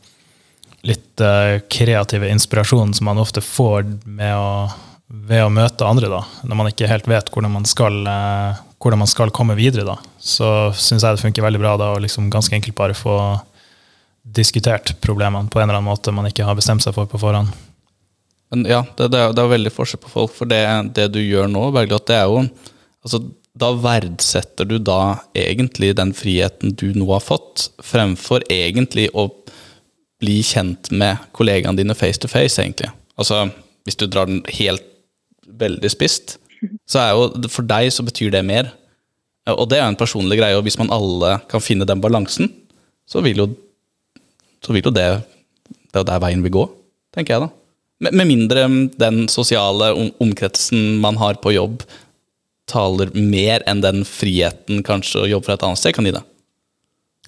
litt 0.85 1.21
kreative 1.73 2.29
inspirasjonen 2.29 2.97
som 2.97 3.07
man 3.09 3.21
ofte 3.21 3.41
får 3.45 3.87
å, 4.37 4.49
ved 5.09 5.45
å 5.45 5.53
møte 5.53 5.85
andre, 5.89 6.11
da, 6.13 6.25
når 6.45 6.59
man 6.61 6.69
ikke 6.69 6.89
helt 6.91 7.09
vet 7.09 7.31
hvordan 7.33 7.55
man 7.55 7.69
skal 7.69 8.05
hvordan 8.85 9.01
man 9.01 9.09
skal 9.09 9.33
komme 9.33 9.57
videre, 9.57 9.87
da, 9.89 9.97
så 10.21 10.47
syns 10.77 11.05
jeg 11.05 11.17
det 11.17 11.23
funker 11.23 11.45
veldig 11.47 11.61
bra 11.63 11.77
da 11.81 11.95
å 11.95 12.01
liksom 12.05 12.29
ganske 12.33 12.53
enkelt 12.57 12.77
bare 12.77 12.97
få 12.97 13.17
diskutert 14.25 14.93
problemene 15.05 15.49
på 15.49 15.61
en 15.61 15.69
eller 15.69 15.79
annen 15.79 15.89
måte 15.89 16.13
man 16.13 16.29
ikke 16.29 16.45
har 16.45 16.57
bestemt 16.59 16.85
seg 16.85 16.97
for 16.97 17.09
på 17.09 17.21
forhånd. 17.21 17.53
Men 18.53 18.67
ja, 18.69 18.83
det, 18.97 19.09
det, 19.13 19.21
er, 19.21 19.33
det 19.33 19.41
er 19.41 19.55
veldig 19.55 19.73
forskjell 19.73 20.03
på 20.05 20.13
folk, 20.13 20.35
for 20.37 20.51
det, 20.51 20.61
det 20.97 21.09
du 21.17 21.21
gjør 21.23 21.49
nå, 21.51 21.65
Bergljot, 21.75 22.07
det 22.11 22.21
er 22.21 22.29
jo 22.29 22.45
altså, 22.45 23.23
Da 23.55 23.71
verdsetter 23.79 24.69
du 24.69 24.77
da 24.83 25.17
egentlig 25.39 25.93
den 25.97 26.13
friheten 26.17 26.75
du 26.75 26.89
nå 26.97 27.07
har 27.13 27.23
fått, 27.25 27.71
fremfor 27.87 28.45
egentlig 28.51 29.09
å 29.15 29.29
bli 30.21 30.41
kjent 30.45 30.91
med 30.91 31.25
kollegaene 31.37 31.79
dine 31.79 31.97
face 31.97 32.21
to 32.21 32.31
face, 32.31 32.59
egentlig. 32.61 32.91
Altså, 33.21 33.47
hvis 33.87 33.99
du 34.01 34.09
drar 34.09 34.27
den 34.31 34.43
helt 34.59 34.85
veldig 35.47 35.91
spist, 35.93 36.39
så 36.89 37.01
er 37.03 37.13
jo 37.15 37.51
for 37.53 37.67
deg 37.69 37.91
så 37.95 38.05
betyr 38.07 38.33
det 38.35 38.45
mer. 38.47 38.71
Og 39.53 39.67
det 39.69 39.79
er 39.81 39.87
en 39.87 39.99
personlig 39.99 40.39
greie, 40.41 40.57
og 40.57 40.65
hvis 40.65 40.79
man 40.81 40.93
alle 40.95 41.37
kan 41.51 41.63
finne 41.63 41.87
den 41.89 42.01
balansen, 42.01 42.49
så 43.09 43.21
vil 43.25 43.43
jo, 43.43 43.49
så 44.65 44.73
vil 44.73 44.89
jo 44.89 44.95
det 44.95 45.09
Det 45.95 46.01
er 46.01 46.03
jo 46.03 46.09
der 46.09 46.23
veien 46.25 46.43
vil 46.43 46.51
gå, 46.51 46.63
tenker 47.15 47.37
jeg 47.37 47.45
da. 47.45 47.51
Med, 48.11 48.27
mindre 48.27 48.65
den 48.99 49.29
sosiale 49.31 49.93
om, 49.95 50.09
omkretsen 50.19 50.97
man 50.99 51.15
har 51.21 51.39
på 51.39 51.53
jobb, 51.55 51.85
taler 52.67 53.13
mer 53.15 53.63
enn 53.71 53.83
den 53.85 54.03
friheten 54.09 54.83
kanskje 54.83 55.23
å 55.23 55.29
jobbe 55.31 55.47
fra 55.47 55.55
et 55.55 55.67
annet 55.69 55.79
sted 55.79 55.95
kan 55.95 56.09
gi 56.09 56.17
deg. 56.17 56.27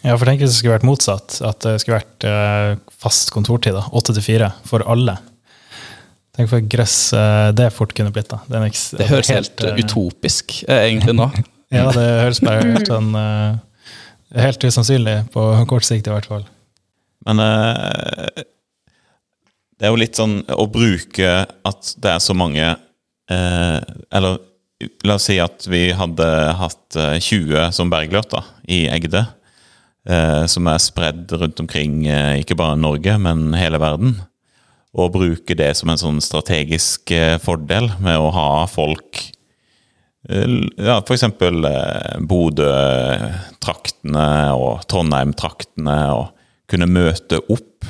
Ja, 0.02 0.16
for 0.16 0.26
tenk 0.26 0.42
hvis 0.42 0.50
det 0.50 0.58
skulle 0.58 0.74
vært 0.74 0.88
motsatt. 0.88 1.38
At 1.46 1.62
det 1.62 1.76
skulle 1.82 2.00
vært 2.00 2.26
eh, 2.26 2.74
fast 2.90 3.30
kontortid, 3.34 3.78
åtte 3.78 4.16
til 4.16 4.26
fire, 4.26 4.50
for 4.66 4.84
alle. 4.90 5.16
Tenk 6.36 6.50
for 6.50 6.64
gress 6.68 6.96
eh, 7.16 7.50
det 7.56 7.70
fort 7.72 7.94
kunne 7.96 8.12
blitt. 8.12 8.28
da. 8.28 8.42
Det, 8.46 8.60
det, 8.60 8.72
det 8.98 9.08
høres 9.08 9.30
helt, 9.32 9.54
helt 9.56 9.64
uh, 9.64 9.78
utopisk 9.80 10.58
uh, 10.68 10.82
egentlig 10.82 11.14
nå. 11.16 11.30
ja, 11.76 11.86
det 11.94 12.04
høres 12.24 12.42
bare 12.44 12.66
helt 12.74 12.92
sånn 12.92 13.16
Helt 14.36 14.64
usannsynlig 14.66 15.20
på 15.32 15.42
kort 15.70 15.86
sikt, 15.86 16.08
i 16.10 16.12
hvert 16.12 16.26
fall. 16.28 16.42
Men 17.24 17.38
det 19.78 19.86
er 19.86 19.92
jo 19.94 20.00
litt 20.00 20.18
sånn 20.18 20.40
å 20.50 20.66
bruke 20.68 21.30
at 21.46 21.92
det 22.02 22.10
er 22.10 22.18
så 22.20 22.34
mange 22.34 22.66
Eller 23.30 24.40
la 25.06 25.14
oss 25.14 25.28
si 25.30 25.38
at 25.40 25.68
vi 25.70 25.86
hadde 25.96 26.26
hatt 26.58 26.98
20 26.98 27.70
som 27.78 27.92
Bergljot 27.92 28.34
da, 28.34 28.42
i 28.66 28.82
Egde. 28.92 29.22
som 30.50 30.68
er 30.74 30.82
spredd 30.82 31.32
rundt 31.38 31.62
omkring, 31.62 32.02
ikke 32.42 32.58
bare 32.58 32.76
Norge, 32.82 33.14
men 33.22 33.54
hele 33.56 33.80
verden 33.80 34.18
og 34.96 35.12
bruke 35.12 35.52
det 35.58 35.74
som 35.76 35.90
en 35.92 36.00
sånn 36.00 36.22
strategisk 36.24 37.10
eh, 37.12 37.36
fordel 37.42 37.90
med 38.02 38.16
å 38.16 38.30
ha 38.32 38.66
folk 38.70 39.18
eh, 40.30 40.46
ja, 40.80 41.02
F.eks. 41.02 41.24
Eh, 41.28 42.20
Bodø-traktene 42.24 44.54
og 44.56 44.86
Trondheim-traktene. 44.88 45.98
Og 46.16 46.32
kunne 46.66 46.88
møte 46.90 47.38
opp 47.52 47.84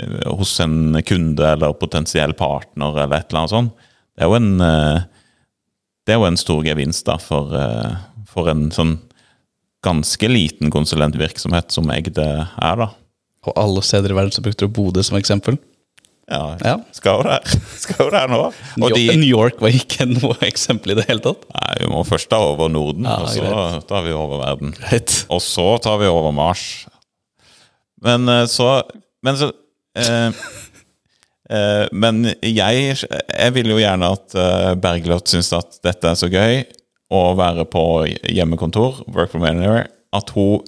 hos 0.00 0.60
en 0.62 0.96
kunde 1.04 1.48
eller 1.56 1.74
potensiell 1.76 2.32
partner 2.38 3.02
eller 3.02 3.16
et 3.18 3.32
eller 3.32 3.40
annet 3.40 3.52
sånt. 3.52 3.72
Det 4.14 4.22
er 4.22 4.28
jo 4.30 4.36
en, 4.38 4.62
er 4.62 6.14
jo 6.14 6.28
en 6.28 6.38
stor 6.40 6.62
gevinst 6.64 7.04
da, 7.08 7.16
for, 7.20 7.50
for 8.30 8.48
en 8.52 8.70
sånn 8.72 8.94
ganske 9.84 10.28
liten 10.30 10.70
konsulentvirksomhet 10.72 11.74
som 11.74 11.90
Egde 11.92 12.22
er. 12.22 12.80
da. 12.80 12.88
Og 13.48 13.52
alle 13.58 13.82
steder 13.84 14.14
i 14.14 14.18
verden 14.20 14.36
så 14.36 14.44
brukte 14.44 14.68
du 14.68 14.74
Bodø 14.78 15.02
som 15.04 15.18
eksempel? 15.18 15.58
Ja, 16.30 16.44
ja. 16.62 16.76
Skal 16.94 17.18
jo 17.18 17.26
der. 17.26 17.56
Skal 17.82 18.04
jo 18.04 18.10
der 18.14 18.30
nå. 18.30 18.40
Og 18.80 18.94
de, 18.94 19.02
New 19.18 19.26
York 19.28 19.58
var 19.62 19.74
ikke 19.74 20.06
noe 20.14 20.36
eksempel 20.46 20.94
i 20.94 21.00
det 21.00 21.08
hele 21.10 21.24
tatt? 21.24 21.42
Nei, 21.56 21.72
vi 21.82 21.90
må 21.90 22.04
først 22.06 22.30
ta 22.30 22.38
over 22.52 22.70
Norden, 22.72 23.08
ja, 23.08 23.18
og 23.18 23.32
så 23.32 23.42
greit. 23.42 23.88
tar 23.90 24.06
vi 24.06 24.14
over 24.14 24.44
verden. 24.44 24.74
Greit. 24.78 25.24
Og 25.32 25.42
så 25.44 25.66
tar 25.82 25.98
vi 26.02 26.10
over 26.10 26.34
Mars. 26.34 26.66
Men 28.00 28.28
eh, 28.28 28.46
så 28.46 28.82
Men 29.22 29.36
så 29.36 29.52
eh, 29.98 30.28
eh, 31.56 31.86
Men 31.92 32.24
jeg, 32.40 32.96
jeg 32.96 33.54
vil 33.56 33.72
jo 33.74 33.80
gjerne 33.80 34.12
at 34.14 34.36
uh, 34.38 34.74
Bergljot 34.80 35.28
syns 35.28 35.52
at 35.56 35.80
dette 35.84 36.12
er 36.12 36.18
så 36.18 36.30
gøy 36.30 36.62
å 37.10 37.32
være 37.34 37.64
på 37.66 37.82
hjemmekontor, 38.30 39.00
work 39.10 39.32
from 39.32 39.42
anywhere, 39.42 39.88
at 40.14 40.30
hun 40.30 40.62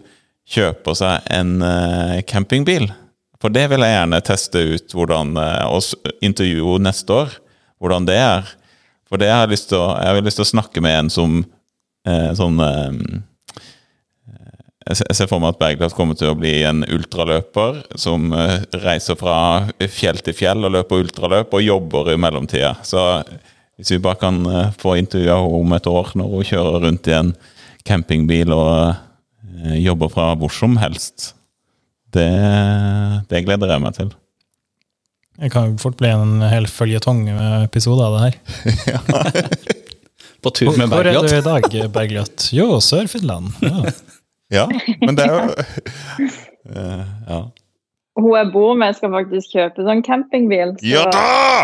kjøper 0.50 0.96
seg 0.98 1.28
en 1.30 1.62
campingbil. 2.26 2.88
For 3.42 3.50
det 3.50 3.64
vil 3.72 3.82
jeg 3.82 3.96
gjerne 3.96 4.22
teste 4.22 4.60
ut 4.70 4.94
hvordan 4.94 5.34
eh, 5.42 5.64
og 5.66 6.14
intervjue 6.22 6.78
neste 6.82 7.16
år. 7.24 7.34
Hvordan 7.82 8.06
det 8.06 8.20
er. 8.22 8.46
For 9.10 9.18
det 9.18 9.32
har 9.32 9.42
jeg 9.44 9.56
lyst 9.56 9.72
til 9.72 9.82
å, 9.82 9.90
jeg 9.98 10.14
har 10.14 10.22
lyst 10.22 10.38
til 10.38 10.46
å 10.46 10.52
snakke 10.52 10.82
med 10.84 10.98
en 11.00 11.10
som 11.10 11.40
eh, 12.06 12.30
sånn 12.38 12.62
eh, 12.62 13.20
jeg 14.82 15.14
ser- 15.14 15.28
for 15.30 15.42
meg 15.42 15.54
at 15.54 15.60
Bergljot 15.60 15.94
kommer 15.94 16.16
til 16.18 16.30
å 16.32 16.38
bli 16.38 16.56
en 16.66 16.82
ultraløper 16.82 17.84
som 18.02 18.32
reiser 18.82 19.14
fra 19.14 19.36
fjell 19.78 20.18
til 20.26 20.34
fjell 20.34 20.66
og 20.66 20.72
løper 20.74 21.04
ultraløp, 21.04 21.54
og 21.54 21.62
jobber 21.62 22.10
i 22.10 22.16
mellomtida. 22.18 22.72
Så 22.82 22.98
hvis 23.78 23.92
vi 23.94 24.00
bare 24.02 24.18
kan 24.18 24.40
få 24.82 24.96
intervjua 24.98 25.36
henne 25.38 25.60
om 25.60 25.76
et 25.78 25.86
år, 25.86 26.10
når 26.18 26.34
hun 26.34 26.48
kjører 26.50 26.82
rundt 26.82 27.12
i 27.12 27.14
en 27.14 27.30
campingbil 27.86 28.50
og 28.56 29.78
jobber 29.78 30.10
fra 30.10 30.26
hvor 30.34 30.50
som 30.50 30.74
helst, 30.82 31.30
det, 32.16 32.28
det 33.30 33.44
gleder 33.46 33.72
jeg 33.74 33.82
meg 33.84 33.96
til. 33.96 34.12
Det 35.42 35.48
kan 35.50 35.76
fort 35.80 35.96
bli 35.98 36.10
en 36.12 36.42
hel 36.44 36.68
føljetong-episode 36.68 38.04
av 38.06 38.18
det 38.18 38.24
her. 38.26 38.34
På 40.42 40.50
tur 40.50 40.74
med 40.76 40.90
Bergljot. 40.90 40.92
hvor 40.92 41.06
er 41.06 41.28
du 41.28 41.36
i 41.38 41.46
dag, 41.46 41.90
Bergljot? 41.94 42.48
Jo, 42.54 42.76
Sør-Finland. 42.82 43.54
Ja. 43.62 43.84
Ja, 44.52 44.66
men 45.00 45.16
det 45.16 45.24
er 45.24 45.32
jo 45.32 45.42
uh, 46.76 47.04
Ja, 47.30 47.38
Hun 48.20 48.34
jeg 48.36 48.50
bor 48.52 48.74
med, 48.76 48.92
skal 48.98 49.14
faktisk 49.14 49.54
kjøpe 49.56 49.86
sånn 49.86 50.02
campingbil. 50.04 50.74
Så 50.76 50.90
ja 50.90 51.06
da! 51.08 51.22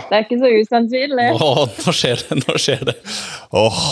det 0.09 0.17
er 0.17 0.25
ikke 0.25 0.39
så 0.41 0.53
usannsynlig. 0.63 1.27
Åh, 1.37 1.65
nå 1.69 1.95
skjer 1.99 2.23
det! 2.23 2.39
Nå 2.47 2.57
skjer 2.57 2.87
det. 2.89 2.95
Åh, 3.53 3.83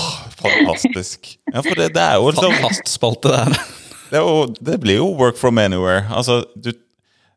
fantastisk. 0.41 1.35
Ja, 1.53 1.61
for 1.61 1.77
det, 1.77 1.91
det 1.99 2.07
er 2.07 2.17
jo 2.17 2.31
liksom 2.33 2.57
Fastspalte, 2.63 3.35
det 3.35 3.43
der. 3.45 3.75
Det, 4.11 4.19
er 4.19 4.25
jo, 4.25 4.47
det 4.61 4.81
blir 4.83 5.01
jo 5.01 5.11
work 5.19 5.39
from 5.41 5.59
anywhere. 5.59 6.05
Altså, 6.15 6.43
du, 6.57 6.73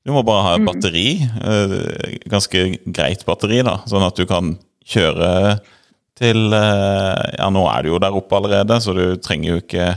du 0.06 0.14
må 0.16 0.24
bare 0.28 0.46
ha 0.46 0.54
et 0.58 0.66
batteri. 0.68 1.08
eh, 1.26 2.20
ganske 2.32 2.64
greit 2.96 3.26
batteri, 3.28 3.62
da. 3.66 3.80
Sånn 3.90 4.06
at 4.06 4.18
du 4.20 4.26
kan 4.30 4.56
kjøre 4.90 5.60
til 6.20 6.54
eh, 6.56 7.26
Ja, 7.38 7.50
nå 7.54 7.66
er 7.72 7.84
du 7.86 7.94
jo 7.94 8.00
der 8.02 8.16
oppe 8.18 8.38
allerede, 8.40 8.80
så 8.84 8.96
du 8.98 9.04
trenger 9.24 9.54
jo 9.54 9.60
ikke 9.64 9.90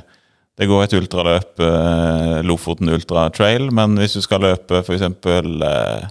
Det 0.61 0.69
går 0.69 0.85
et 0.85 0.97
ultraløp, 0.99 1.63
eh, 1.65 2.35
Lofoten 2.47 2.93
Ultra 2.93 3.29
Trail, 3.35 3.71
men 3.75 3.97
hvis 3.99 4.19
du 4.19 4.23
skal 4.25 4.45
løpe 4.45 4.83
f.eks. 4.85 5.07
Eh, 5.09 6.05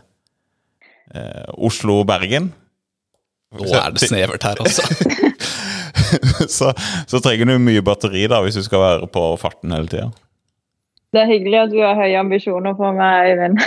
eh, 1.15 1.45
Oslo-Bergen 1.57 2.51
Nå 3.51 3.67
er 3.75 3.91
det 3.91 4.07
snevert 4.07 4.43
her, 4.47 4.59
altså. 4.63 4.85
så, 6.57 6.69
så 7.07 7.19
trenger 7.19 7.49
du 7.51 7.57
mye 7.59 7.83
batteri 7.83 8.23
da 8.31 8.39
hvis 8.45 8.55
du 8.55 8.63
skal 8.63 8.79
være 8.79 9.09
på 9.11 9.25
farten 9.41 9.73
hele 9.75 9.91
tida. 9.91 10.07
Det 11.11 11.19
er 11.19 11.27
hyggelig 11.27 11.57
at 11.65 11.71
du 11.73 11.79
har 11.83 11.97
høye 11.99 12.15
ambisjoner 12.19 12.75
for 12.79 12.95
meg, 12.95 13.33
Øyvind. 13.33 13.59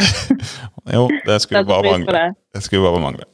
Jo, 0.94 1.06
det 1.24 1.38
skulle 1.40 1.64
bare 1.64 1.82
mangle. 1.94 2.12
det. 2.52 2.60
Skulle 2.64 2.84
bare 2.84 3.00
mangle. 3.00 3.24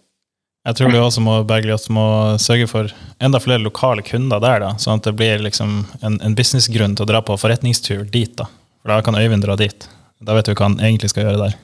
Jeg 0.68 0.76
tror 0.76 0.92
du 0.92 0.98
også 1.00 1.22
må, 1.24 1.32
Bergljot, 1.48 1.86
må 1.90 2.04
sørge 2.38 2.66
for 2.70 2.90
enda 3.22 3.40
flere 3.42 3.62
lokale 3.64 4.02
kunder 4.06 4.38
der, 4.44 4.60
da, 4.62 4.68
sånn 4.78 5.00
at 5.00 5.06
det 5.08 5.14
blir 5.18 5.40
liksom 5.42 5.72
en, 6.04 6.18
en 6.22 6.36
businessgrunn 6.38 6.94
til 6.98 7.06
å 7.06 7.10
dra 7.10 7.22
på 7.26 7.34
forretningstur 7.40 8.04
dit. 8.12 8.34
da. 8.38 8.46
For 8.82 8.92
da 8.92 9.00
kan 9.06 9.18
Øyvind 9.18 9.42
dra 9.46 9.56
dit. 9.58 9.88
Da 10.20 10.36
vet 10.36 10.46
du 10.46 10.52
hva 10.54 10.68
han 10.68 10.78
egentlig 10.84 11.10
skal 11.14 11.26
gjøre 11.26 11.48
der. 11.48 11.54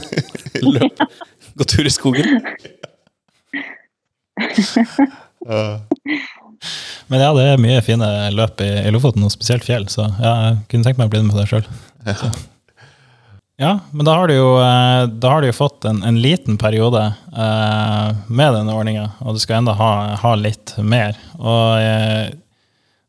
Løp. 0.76 1.00
Gå 1.56 1.64
tur 1.72 1.86
i 1.88 1.94
skogen. 1.94 2.42
Men 7.12 7.22
ja, 7.22 7.30
det 7.36 7.46
er 7.52 7.62
mye 7.62 7.84
fine 7.86 8.10
løp 8.34 8.60
i, 8.64 8.70
i 8.86 8.92
Lofoten, 8.94 9.24
og 9.26 9.32
spesielt 9.34 9.66
fjell, 9.66 9.88
så 9.92 10.08
ja, 10.18 10.34
jeg 10.48 10.60
kunne 10.72 10.86
tenkt 10.86 11.00
meg 11.00 11.08
å 11.08 11.14
bli 11.14 11.24
med 11.24 11.36
på 11.36 11.42
det 11.42 11.48
sjøl. 11.50 11.66
Ja, 13.56 13.78
men 13.90 14.04
da 14.04 14.14
har 14.18 14.28
du 14.28 14.34
jo, 14.36 14.48
eh, 14.60 15.06
har 15.22 15.40
du 15.40 15.48
jo 15.48 15.56
fått 15.56 15.86
en, 15.88 16.02
en 16.04 16.18
liten 16.20 16.58
periode 16.60 17.00
eh, 17.32 18.08
med 18.28 18.52
denne 18.52 18.74
ordninga, 18.76 19.06
og 19.24 19.36
du 19.36 19.40
skal 19.40 19.62
enda 19.62 19.72
ha, 19.78 19.92
ha 20.20 20.32
litt 20.36 20.74
mer. 20.84 21.16
Og, 21.40 21.80
eh, 21.80 22.34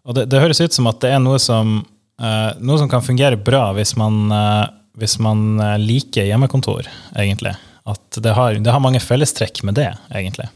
og 0.07 0.15
det, 0.15 0.29
det 0.31 0.39
høres 0.39 0.63
ut 0.63 0.77
som 0.77 0.87
at 0.87 1.01
det 1.03 1.11
er 1.11 1.19
noe 1.19 1.39
som, 1.43 1.81
eh, 2.23 2.51
noe 2.63 2.79
som 2.79 2.87
kan 2.91 3.03
fungere 3.03 3.35
bra 3.35 3.73
hvis 3.75 3.97
man, 3.99 4.21
eh, 4.31 4.63
hvis 5.03 5.17
man 5.19 5.59
eh, 5.59 5.75
liker 5.83 6.29
hjemmekontor, 6.29 6.87
egentlig. 7.19 7.57
At 7.87 8.21
det 8.23 8.35
har, 8.39 8.55
det 8.55 8.71
har 8.71 8.83
mange 8.83 9.03
fellestrekk 9.03 9.65
med 9.67 9.75
det, 9.81 9.89
egentlig. 10.15 10.47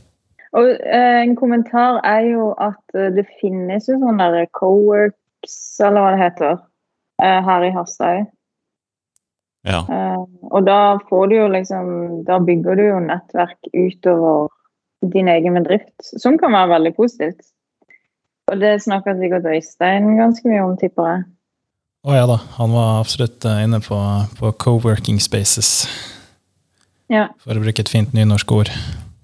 Og 0.57 0.67
eh, 0.67 1.21
en 1.23 1.35
kommentar 1.39 2.01
er 2.03 2.25
jo 2.33 2.49
at 2.59 2.97
eh, 2.97 3.11
det 3.15 3.23
finnes 3.39 3.87
jo 3.87 3.95
sånne 4.01 4.27
der 4.33 4.49
co-works, 4.57 5.55
eller 5.79 6.03
hva 6.03 6.11
det 6.11 6.23
heter, 6.25 6.57
eh, 7.23 7.39
her 7.47 7.67
i 7.67 7.71
Harstad. 7.75 8.25
Ja. 9.63 9.83
Eh, 9.85 10.23
og 10.51 10.65
da 10.67 10.97
får 11.05 11.27
du 11.29 11.35
jo 11.35 11.43
liksom 11.53 11.89
Da 12.25 12.39
bygger 12.41 12.79
du 12.79 12.81
jo 12.81 12.95
nettverk 13.03 13.67
utover 13.77 14.47
din 15.13 15.29
egen 15.29 15.53
bedrift, 15.53 15.93
som 16.01 16.37
kan 16.41 16.53
være 16.53 16.73
veldig 16.75 16.91
positivt. 16.97 17.45
Og 18.51 18.59
det 18.59 18.81
snakker 18.83 19.15
sikkert 19.17 19.45
Øystein 19.49 20.17
ganske 20.17 20.49
mye 20.49 20.65
om, 20.65 20.75
tipper 20.77 21.07
jeg. 21.07 21.23
Å 22.05 22.17
ja 22.17 22.25
da, 22.29 22.37
han 22.57 22.73
var 22.73 22.99
absolutt 22.99 23.45
inne 23.45 23.79
på, 23.85 23.97
på 24.37 24.51
co-working 24.61 25.21
spaces, 25.21 25.85
Ja. 27.09 27.29
for 27.41 27.57
å 27.57 27.63
bruke 27.63 27.85
et 27.85 27.89
fint 27.89 28.13
nynorsk 28.17 28.51
ord. 28.57 28.73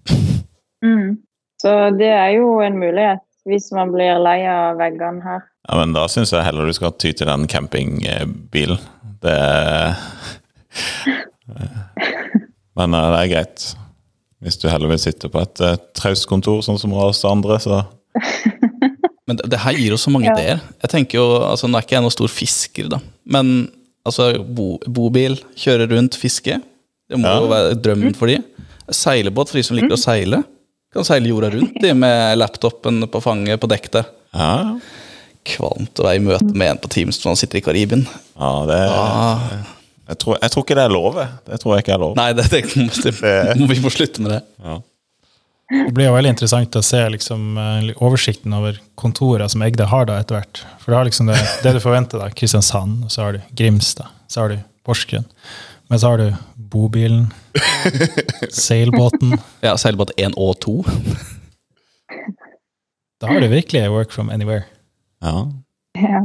Mm. 0.86 1.18
Så 1.62 1.72
det 1.98 2.12
er 2.14 2.36
jo 2.38 2.60
en 2.62 2.78
mulighet 2.78 3.24
hvis 3.48 3.70
man 3.74 3.90
blir 3.96 4.20
lei 4.22 4.42
av 4.52 4.76
veggene 4.78 5.24
her. 5.24 5.42
ja, 5.70 5.78
men 5.80 5.94
da 5.96 6.04
syns 6.12 6.34
jeg 6.36 6.44
heller 6.44 6.68
du 6.68 6.74
skal 6.76 6.92
ty 7.00 7.14
til 7.16 7.28
den 7.30 7.48
campingbilen. 7.48 8.78
Det 9.24 9.38
Men 12.78 12.94
eh, 12.94 13.08
det 13.14 13.20
er 13.24 13.32
greit. 13.32 13.64
Hvis 14.44 14.60
du 14.62 14.68
heller 14.70 14.92
vil 14.92 15.00
sitte 15.02 15.30
på 15.34 15.42
et 15.42 15.62
uh, 15.66 15.72
traust 15.98 16.28
kontor, 16.30 16.60
sånn 16.62 16.78
som 16.78 16.94
oss 16.94 17.24
andre, 17.26 17.58
så 17.64 17.80
Men 19.28 19.40
det, 19.40 19.48
det 19.52 19.60
her 19.60 19.76
gir 19.76 19.96
oss 19.96 20.06
så 20.06 20.12
mange 20.14 20.30
Ja. 20.30 20.36
ideer. 20.38 20.60
Jeg 20.84 20.92
tenker 20.94 21.18
jo, 21.20 21.26
altså 21.44 21.68
Nå 21.68 21.80
er 21.80 21.84
ikke 21.88 21.98
jeg 21.98 22.04
noen 22.06 22.14
stor 22.16 22.32
fisker, 22.32 22.88
da. 22.94 23.00
Men 23.28 23.50
altså, 24.08 24.30
bo, 24.46 24.78
bobil, 24.86 25.36
kjøre 25.60 25.90
rundt, 25.92 26.16
fiske. 26.22 26.60
Det 27.10 27.18
må 27.20 27.28
Ja. 27.28 27.42
jo 27.42 27.50
være 27.52 27.74
drømmen 27.82 28.16
for 28.16 28.28
de. 28.32 28.38
Seilebåt 28.94 29.50
for 29.52 29.58
de 29.60 29.66
som 29.68 29.76
liker 29.76 29.98
å 29.98 30.00
seile. 30.00 30.44
Kan 30.94 31.06
seile 31.08 31.28
jorda 31.30 31.50
rundt 31.54 31.80
de 31.84 31.94
med 31.94 32.38
laptopen 32.40 33.02
på 33.12 33.22
fanget 33.24 33.60
på 33.62 33.70
dekk 33.74 33.92
der. 33.98 34.08
ja. 34.34 34.54
Kvalmt 35.48 35.96
å 36.02 36.04
være 36.04 36.20
i 36.20 36.24
møte 36.26 36.50
med 36.60 36.74
en 36.74 36.80
på 36.84 36.90
Teams 36.92 37.22
når 37.22 37.30
han 37.32 37.38
sitter 37.40 37.62
i 37.62 37.64
Karibien. 37.64 38.02
ja 38.36 38.50
det, 38.68 38.80
Ah, 38.92 39.46
jeg, 40.10 40.18
tror, 40.20 40.36
jeg 40.42 40.52
tror 40.52 40.66
ikke 40.66 40.76
det 40.76 40.84
er 40.84 40.92
lov. 40.92 41.20
Det 41.48 41.60
tror 41.62 41.76
jeg 41.78 41.86
ikke 41.86 41.94
er 41.96 42.02
lov. 42.04 42.16
nei, 42.20 42.26
det, 42.36 42.50
det, 42.52 42.62
det 43.06 43.14
det 43.22 43.68
vi 43.72 43.78
må 43.80 43.92
slutte 43.94 44.24
med 44.26 44.34
det. 44.36 44.42
Ja. 44.66 44.76
Det 45.86 45.94
blir 45.96 46.10
jo 46.10 46.18
veldig 46.18 46.34
interessant 46.36 46.76
å 46.80 46.84
se 46.84 47.00
liksom, 47.16 47.48
eh, 47.64 47.88
oversikten 48.04 48.54
over 48.60 48.76
kontorer 49.00 49.48
som 49.52 49.64
Egde 49.64 49.88
har 49.88 50.06
da 50.08 50.20
etter 50.20 50.38
hvert. 50.42 50.62
For 50.84 50.92
det 50.92 51.00
har 51.00 51.08
liksom 51.08 51.32
det, 51.32 51.40
det 51.64 51.74
du 51.78 51.80
forventer. 51.84 52.20
da, 52.24 52.28
Kristiansand, 52.32 53.06
og 53.08 53.12
så 53.16 53.24
har 53.26 53.36
du 53.40 53.42
Grimstad, 53.56 54.12
så 54.28 54.44
har 54.44 54.52
du 54.56 54.60
Porsgrunn. 54.88 55.26
Men 55.88 56.00
så 56.04 56.12
har 56.12 56.18
du 56.26 56.30
bobilen, 56.70 57.28
seilbåten. 58.50 59.38
Ja, 59.66 59.76
Seilbåt 59.78 60.12
1 60.18 60.34
og 60.38 60.60
2. 60.62 60.84
Da 63.22 63.28
har 63.28 63.40
du 63.42 63.48
virkelig 63.50 63.90
work 63.92 64.12
from 64.12 64.30
anywhere. 64.30 64.64
ja. 65.22 65.48
Ja. 65.98 66.20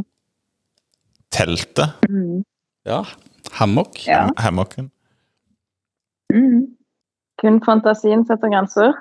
Teltet. 1.33 1.89
Mm. 2.09 2.43
Ja, 2.85 3.05
Hammock. 3.53 4.07
ja. 4.07 4.29
Hammocken. 4.37 4.91
Mm. 6.35 6.67
Kun 7.41 7.63
fantasien 7.65 8.27
setter 8.27 8.49
grenser. 8.53 8.93